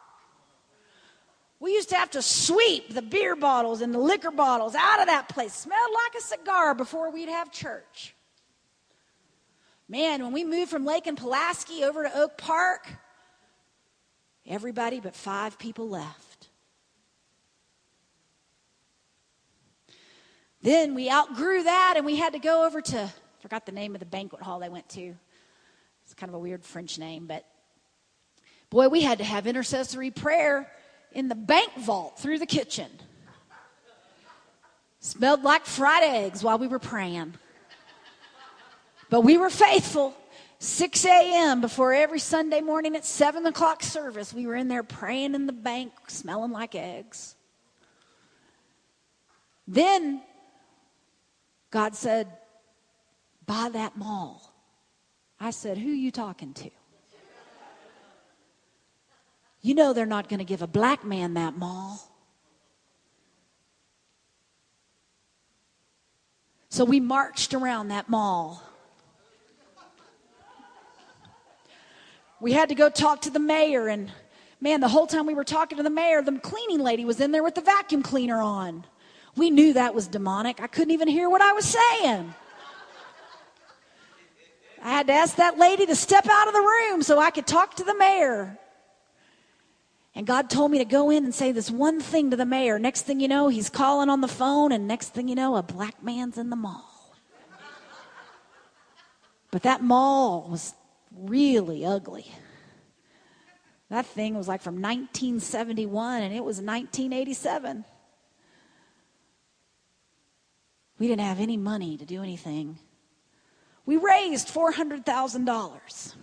[1.62, 5.06] We used to have to sweep the beer bottles and the liquor bottles out of
[5.06, 5.54] that place.
[5.54, 8.16] Smelled like a cigar before we'd have church.
[9.88, 12.88] Man, when we moved from Lake and Pulaski over to Oak Park,
[14.48, 16.50] everybody but five people left.
[20.64, 23.10] Then we outgrew that and we had to go over to,
[23.40, 25.14] forgot the name of the banquet hall they went to.
[26.06, 27.46] It's kind of a weird French name, but
[28.72, 30.72] boy, we had to have intercessory prayer
[31.14, 32.90] in the bank vault through the kitchen.
[35.00, 37.34] Smelled like fried eggs while we were praying.
[39.10, 40.16] But we were faithful.
[40.60, 41.60] 6 a.m.
[41.60, 45.54] before every Sunday morning at 7 o'clock service, we were in there praying in the
[45.54, 47.36] bank, smelling like eggs.
[49.68, 50.22] Then
[51.72, 52.28] God said,
[53.48, 54.54] Buy that mall.
[55.40, 56.70] I said, Who are you talking to?
[59.62, 62.12] You know they're not going to give a black man that mall.
[66.70, 68.64] So we marched around that mall.
[72.40, 74.12] We had to go talk to the mayor, and
[74.62, 77.32] man, the whole time we were talking to the mayor, the cleaning lady was in
[77.32, 78.84] there with the vacuum cleaner on.
[79.36, 80.60] We knew that was demonic.
[80.60, 82.34] I couldn't even hear what I was saying.
[84.84, 87.46] I had to ask that lady to step out of the room so I could
[87.46, 88.58] talk to the mayor.
[90.14, 92.78] And God told me to go in and say this one thing to the mayor.
[92.78, 95.64] Next thing you know, he's calling on the phone, and next thing you know, a
[95.64, 97.16] black man's in the mall.
[99.52, 100.74] But that mall was
[101.16, 102.32] really ugly.
[103.90, 107.84] That thing was like from 1971, and it was 1987.
[110.98, 112.80] We didn't have any money to do anything.
[113.86, 116.16] We raised $400,000.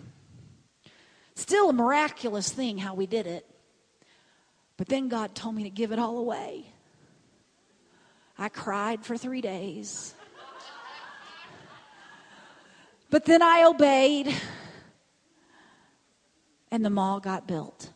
[1.34, 3.44] Still a miraculous thing how we did it.
[4.78, 6.64] But then God told me to give it all away.
[8.38, 10.14] I cried for three days.
[13.10, 14.32] But then I obeyed,
[16.70, 17.90] and the mall got built.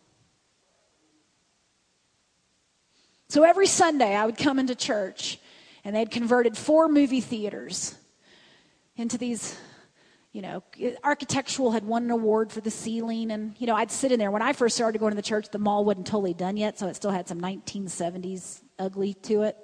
[3.29, 5.39] So every Sunday I would come into church,
[5.85, 7.95] and they'd converted four movie theaters
[8.97, 9.57] into these
[10.33, 10.63] you know,
[11.05, 13.31] architectural had won an award for the ceiling.
[13.31, 14.31] And, you know, I'd sit in there.
[14.31, 16.89] When I first started going to the church, the mall wasn't totally done yet, so
[16.89, 19.57] it still had some 1970s ugly to it.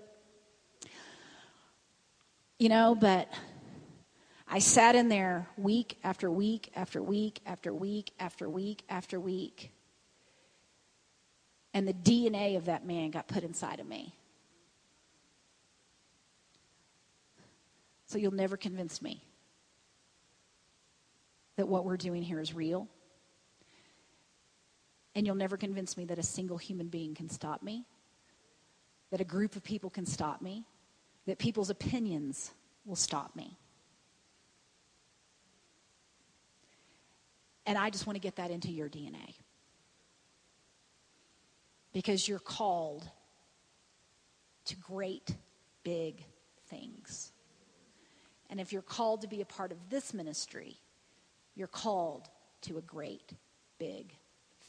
[2.59, 3.33] You know, but
[4.47, 9.73] I sat in there week after week after week after week after week after week.
[11.73, 14.15] And the DNA of that man got put inside of me.
[18.07, 19.23] So you'll never convince me
[21.59, 22.87] that what we're doing here is real.
[25.17, 27.85] And you'll never convince me that a single human being can stop me,
[29.11, 30.65] that a group of people can stop me,
[31.27, 32.53] that people's opinions
[32.87, 33.59] will stop me.
[37.67, 39.35] And I just want to get that into your DNA.
[41.93, 43.03] Because you're called
[44.67, 45.35] to great,
[45.83, 46.25] big
[46.69, 47.33] things.
[48.49, 50.77] And if you're called to be a part of this ministry,
[51.59, 52.29] you're called
[52.63, 53.33] to a great,
[53.79, 54.15] big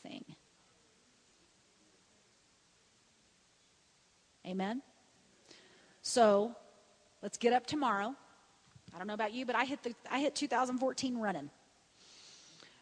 [0.02, 0.26] thing.
[4.46, 4.82] Amen?
[6.02, 6.56] So,
[7.22, 8.16] let's get up tomorrow.
[8.94, 11.52] I don't know about you, but I hit, the, I hit 2014 running.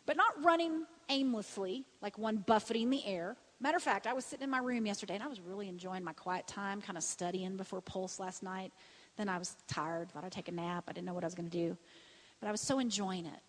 [0.06, 3.36] But not running aimlessly, like one buffeting the air.
[3.60, 6.06] Matter of fact, I was sitting in my room yesterday and I was really enjoying
[6.06, 8.72] my quiet time, kind of studying before Pulse last night.
[9.18, 10.86] Then I was tired, thought I'd take a nap.
[10.88, 11.76] I didn't know what I was going to do.
[12.40, 13.42] But I was so enjoying it.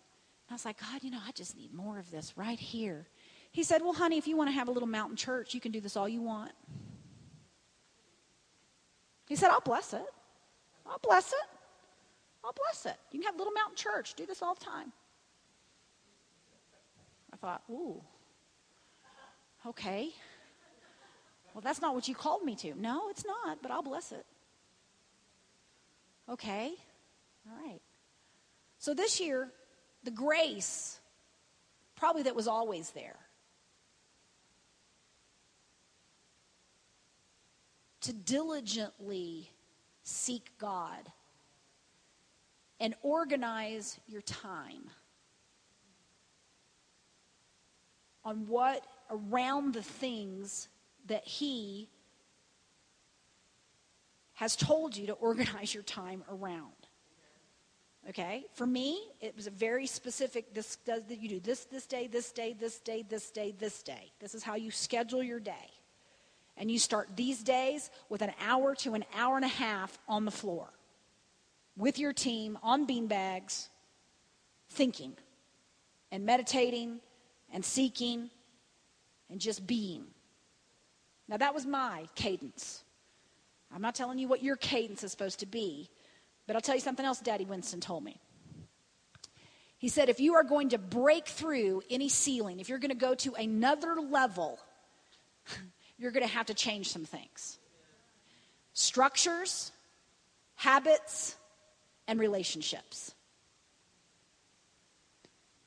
[0.49, 3.07] I was like, God, you know, I just need more of this right here.
[3.51, 5.71] He said, Well, honey, if you want to have a little mountain church, you can
[5.71, 6.51] do this all you want.
[9.27, 10.05] He said, I'll bless it.
[10.87, 11.49] I'll bless it.
[12.43, 12.97] I'll bless it.
[13.11, 14.15] You can have a little mountain church.
[14.15, 14.91] Do this all the time.
[17.31, 18.01] I thought, ooh,
[19.67, 20.09] okay.
[21.53, 22.73] Well, that's not what you called me to.
[22.79, 24.25] No, it's not, but I'll bless it.
[26.27, 26.73] Okay.
[27.47, 27.81] All right.
[28.79, 29.51] So this year,
[30.03, 30.99] the grace,
[31.95, 33.17] probably that was always there.
[38.01, 39.51] To diligently
[40.03, 41.11] seek God
[42.79, 44.89] and organize your time
[48.23, 50.69] on what around the things
[51.07, 51.89] that He
[54.33, 56.78] has told you to organize your time around.
[58.09, 58.45] Okay?
[58.53, 62.07] For me, it was a very specific this does that you do this this day,
[62.07, 64.11] this day, this day, this day, this day.
[64.19, 65.69] This is how you schedule your day.
[66.57, 70.25] And you start these days with an hour to an hour and a half on
[70.25, 70.67] the floor
[71.77, 73.69] with your team on beanbags,
[74.69, 75.13] thinking
[76.11, 76.99] and meditating
[77.53, 78.29] and seeking
[79.29, 80.03] and just being.
[81.27, 82.83] Now, that was my cadence.
[83.73, 85.89] I'm not telling you what your cadence is supposed to be,
[86.49, 88.19] but I'll tell you something else Daddy Winston told me.
[89.77, 92.97] He said, if you are going to break through any ceiling, if you're going to
[92.97, 94.57] go to another level,
[95.99, 97.59] you're going to have to change some things
[98.73, 99.71] structures,
[100.55, 101.35] habits,
[102.07, 103.13] and relationships.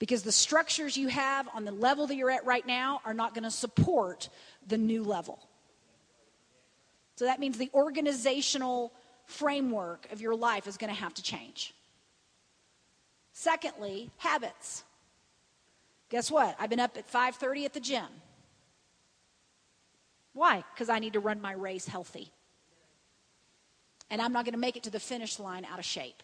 [0.01, 3.35] Because the structures you have on the level that you're at right now are not
[3.35, 4.29] going to support
[4.67, 5.39] the new level.
[7.15, 8.93] So that means the organizational
[9.33, 11.75] framework of your life is going to have to change.
[13.33, 14.85] Secondly, habits.
[16.11, 16.55] Guess what?
[16.61, 18.09] I've been up at 5:30 at the gym.
[20.35, 20.65] Why?
[20.75, 22.31] Because I need to run my race healthy.
[24.11, 26.23] And I'm not going to make it to the finish line out of shape.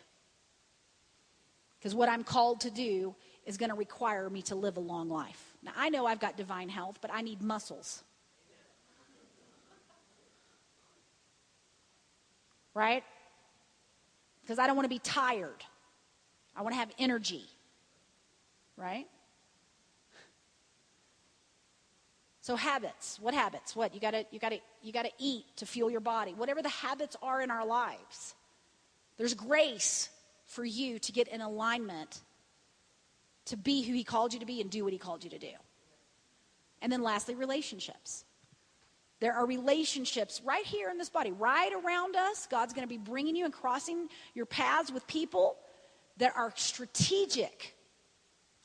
[1.78, 3.14] Because what I'm called to do
[3.46, 5.56] is going to require me to live a long life.
[5.62, 8.02] Now, I know I've got divine health, but I need muscles.
[12.79, 13.03] Right?
[14.41, 15.64] Because I don't want to be tired.
[16.55, 17.43] I want to have energy.
[18.76, 19.09] Right?
[22.41, 23.74] So habits, what habits?
[23.74, 23.95] What?
[23.95, 26.35] You got to you got to you got to eat to fuel your body.
[26.35, 28.37] Whatever the habits are in our lives.
[29.16, 30.09] There's grace
[30.47, 32.20] for you to get in alignment
[33.47, 35.39] to be who he called you to be and do what he called you to
[35.39, 35.53] do.
[36.81, 38.24] And then lastly, relationships.
[39.21, 42.47] There are relationships right here in this body, right around us.
[42.47, 45.57] God's going to be bringing you and crossing your paths with people
[46.19, 47.75] that are strategic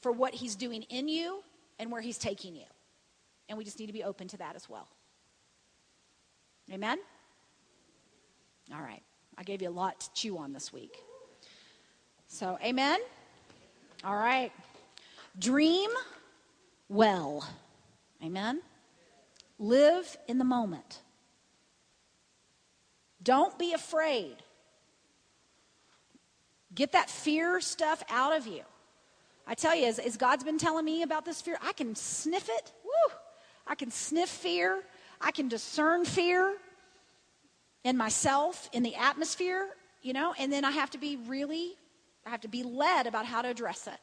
[0.01, 1.41] for what he's doing in you
[1.79, 2.65] and where he's taking you.
[3.49, 4.87] And we just need to be open to that as well.
[6.71, 6.99] Amen?
[8.73, 9.01] All right.
[9.37, 10.97] I gave you a lot to chew on this week.
[12.27, 12.99] So, amen?
[14.03, 14.51] All right.
[15.39, 15.89] Dream
[16.89, 17.47] well.
[18.23, 18.61] Amen?
[19.59, 21.01] Live in the moment.
[23.21, 24.35] Don't be afraid.
[26.75, 28.63] Get that fear stuff out of you.
[29.45, 32.49] I tell you, as, as God's been telling me about this fear, I can sniff
[32.49, 32.71] it.
[32.83, 33.15] Woo!
[33.67, 34.81] I can sniff fear.
[35.21, 36.55] I can discern fear
[37.83, 39.67] in myself, in the atmosphere,
[40.01, 41.75] you know, and then I have to be really,
[42.25, 43.99] I have to be led about how to address it.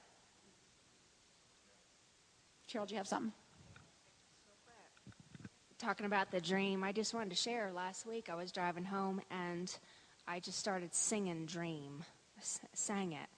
[2.70, 3.32] Cheryl, do you have something?
[5.80, 7.72] Talking about the dream, I just wanted to share.
[7.74, 9.74] Last week I was driving home and
[10.28, 12.04] I just started singing Dream.
[12.36, 12.42] I
[12.74, 13.28] sang it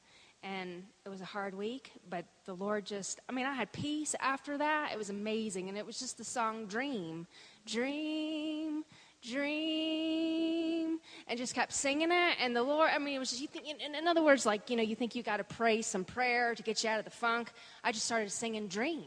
[0.43, 4.17] and it was a hard week, but the Lord just, I mean, I had peace
[4.19, 4.91] after that.
[4.93, 5.69] It was amazing.
[5.69, 7.29] And it was just the song Dream,
[7.65, 8.83] Dream,
[9.23, 12.35] Dream, and just kept singing it.
[12.41, 14.69] And the Lord, I mean, it was just, you think, in, in other words, like,
[14.69, 17.05] you know, you think you got to pray some prayer to get you out of
[17.05, 17.53] the funk.
[17.85, 19.05] I just started singing Dream,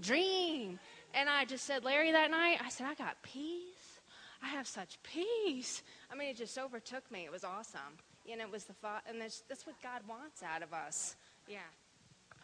[0.00, 0.80] Dream.
[1.14, 4.00] And I just said, Larry, that night, I said, I got peace.
[4.42, 5.82] I have such peace.
[6.10, 7.24] I mean, it just overtook me.
[7.24, 7.80] It was awesome.
[8.26, 11.14] Know, it was the thought, and that's, that's what God wants out of us.
[11.46, 11.58] Yeah.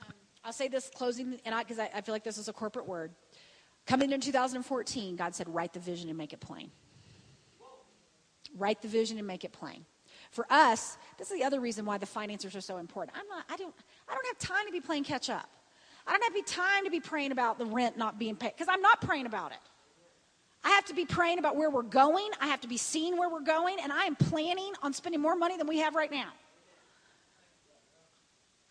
[0.03, 0.13] Um,
[0.45, 2.87] I'll say this closing, and because I, I, I feel like this is a corporate
[2.87, 3.13] word.
[3.87, 6.71] Coming in 2014, God said, write the vision and make it plain.
[8.57, 9.85] Write the vision and make it plain.
[10.31, 13.17] For us, this is the other reason why the financiers are so important.
[13.19, 13.75] I'm not, I don't,
[14.09, 15.51] I don't have time to be playing catch up.
[16.07, 18.69] I don't have any time to be praying about the rent not being paid because
[18.69, 19.59] I'm not praying about it.
[20.63, 22.29] I have to be praying about where we're going.
[22.41, 25.35] I have to be seeing where we're going, and I am planning on spending more
[25.35, 26.33] money than we have right now.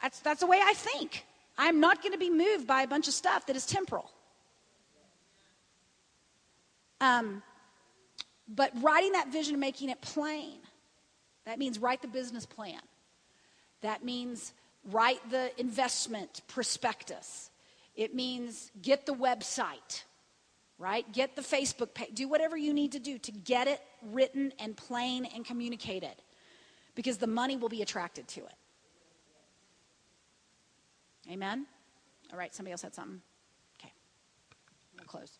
[0.02, 1.26] That's, that's the way I think.
[1.58, 4.12] I'm not going to be moved by a bunch of stuff that is temporal.
[7.02, 7.42] Um,
[8.48, 10.58] but writing that vision and making it plain,
[11.46, 12.80] that means write the business plan.
[13.82, 14.54] That means
[14.84, 17.50] write the investment prospectus.
[17.96, 20.04] It means get the website
[20.80, 21.12] right?
[21.12, 22.16] Get the Facebook page.
[22.16, 26.16] Do whatever you need to do to get it written and plain and communicated
[26.96, 28.56] because the money will be attracted to it.
[31.30, 31.68] Amen?
[32.32, 33.22] All right, somebody else had something?
[33.80, 33.92] Okay.
[34.98, 35.38] We'll close.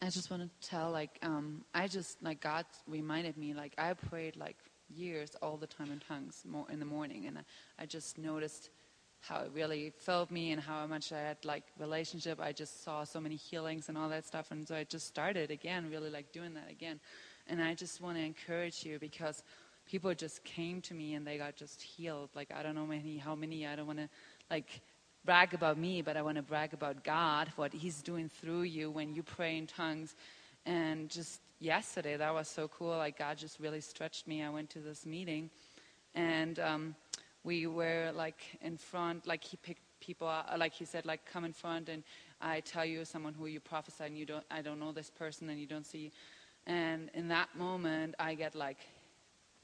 [0.00, 3.92] I just want to tell, like, um, I just, like, God reminded me, like, I
[3.92, 4.56] prayed, like,
[4.94, 7.42] years all the time in tongues more in the morning, and I,
[7.82, 8.70] I just noticed–
[9.22, 12.40] how it really filled me and how much I had like relationship.
[12.40, 15.50] I just saw so many healings and all that stuff, and so I just started
[15.50, 16.98] again, really like doing that again.
[17.46, 19.44] And I just want to encourage you because
[19.86, 22.30] people just came to me and they got just healed.
[22.34, 23.64] Like I don't know many, how many.
[23.64, 24.08] I don't want to
[24.50, 24.80] like
[25.24, 28.90] brag about me, but I want to brag about God, what He's doing through you
[28.90, 30.16] when you pray in tongues.
[30.66, 32.90] And just yesterday, that was so cool.
[32.90, 34.42] Like God just really stretched me.
[34.42, 35.50] I went to this meeting,
[36.14, 36.58] and.
[36.58, 36.94] Um,
[37.44, 41.44] we were like in front, like he picked people, uh, like he said, like come
[41.44, 42.02] in front and
[42.40, 45.48] I tell you someone who you prophesy and you don't, I don't know this person
[45.48, 46.12] and you don't see.
[46.66, 48.78] And in that moment, I get like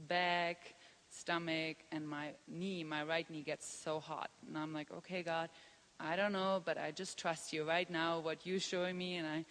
[0.08, 0.74] back,
[1.10, 4.30] stomach, and my knee, my right knee gets so hot.
[4.46, 5.48] And I'm like, okay, God,
[6.00, 9.16] I don't know, but I just trust you right now, what you're showing me.
[9.16, 9.44] And I,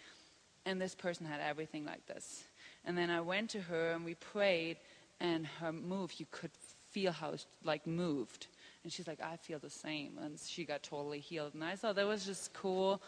[0.68, 2.44] and this person had everything like this.
[2.84, 4.76] And then I went to her and we prayed,
[5.18, 6.50] and her move, you could
[6.90, 8.46] feel how it like moved.
[8.84, 10.18] And she's like, I feel the same.
[10.22, 11.54] And she got totally healed.
[11.54, 13.02] And I thought that was just cool.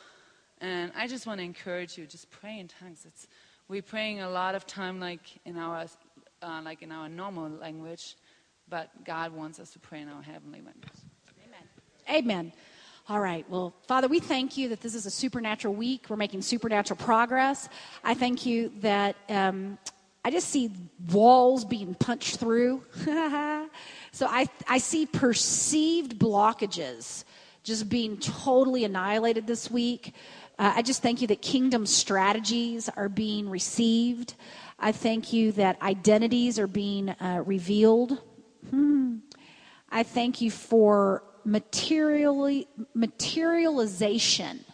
[0.61, 3.05] And I just want to encourage you, just pray in tongues.
[3.07, 3.29] It's,
[3.69, 5.87] we're praying a lot of time like in our,
[6.43, 8.17] uh, like in our normal language,
[8.69, 11.01] but God wants us to pray in our heavenly language.
[12.09, 12.25] Amen.
[12.25, 12.53] Amen.
[13.11, 13.45] All right.
[13.51, 16.07] Well, Father, we thank you that this is a supernatural week.
[16.09, 17.69] We're making supernatural progress.
[18.05, 19.79] I thank you that um,
[20.25, 20.71] I just see
[21.11, 22.85] walls being punched through.
[24.13, 27.25] so I, I see perceived blockages
[27.65, 30.15] just being totally annihilated this week.
[30.57, 34.35] Uh, I just thank you that kingdom strategies are being received.
[34.79, 38.23] I thank you that identities are being uh, revealed.
[38.71, 39.17] Hmm.
[39.91, 44.65] I thank you for materially materialization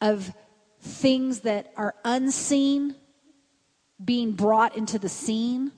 [0.00, 0.32] of
[0.80, 2.94] things that are unseen
[4.04, 5.72] being brought into the scene.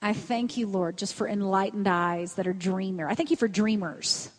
[0.00, 3.08] I thank you, Lord, just for enlightened eyes that are dreamer.
[3.08, 4.30] I thank you for dreamers.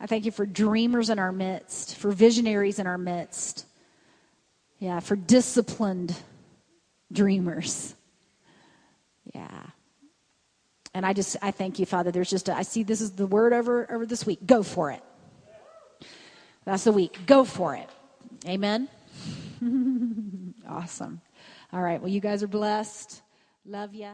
[0.00, 3.66] I thank you for dreamers in our midst, for visionaries in our midst.
[4.80, 6.16] Yeah, for disciplined
[7.12, 7.94] dreamers.
[9.32, 9.66] Yeah.
[10.94, 12.12] And I just, I thank you, Father.
[12.12, 14.38] There's just, a, I see this is the word over, over this week.
[14.46, 15.02] Go for it.
[16.64, 17.18] That's the week.
[17.26, 17.90] Go for it.
[18.46, 18.88] Amen.
[20.68, 21.20] awesome.
[21.72, 22.00] All right.
[22.00, 23.22] Well, you guys are blessed.
[23.66, 24.10] Love you.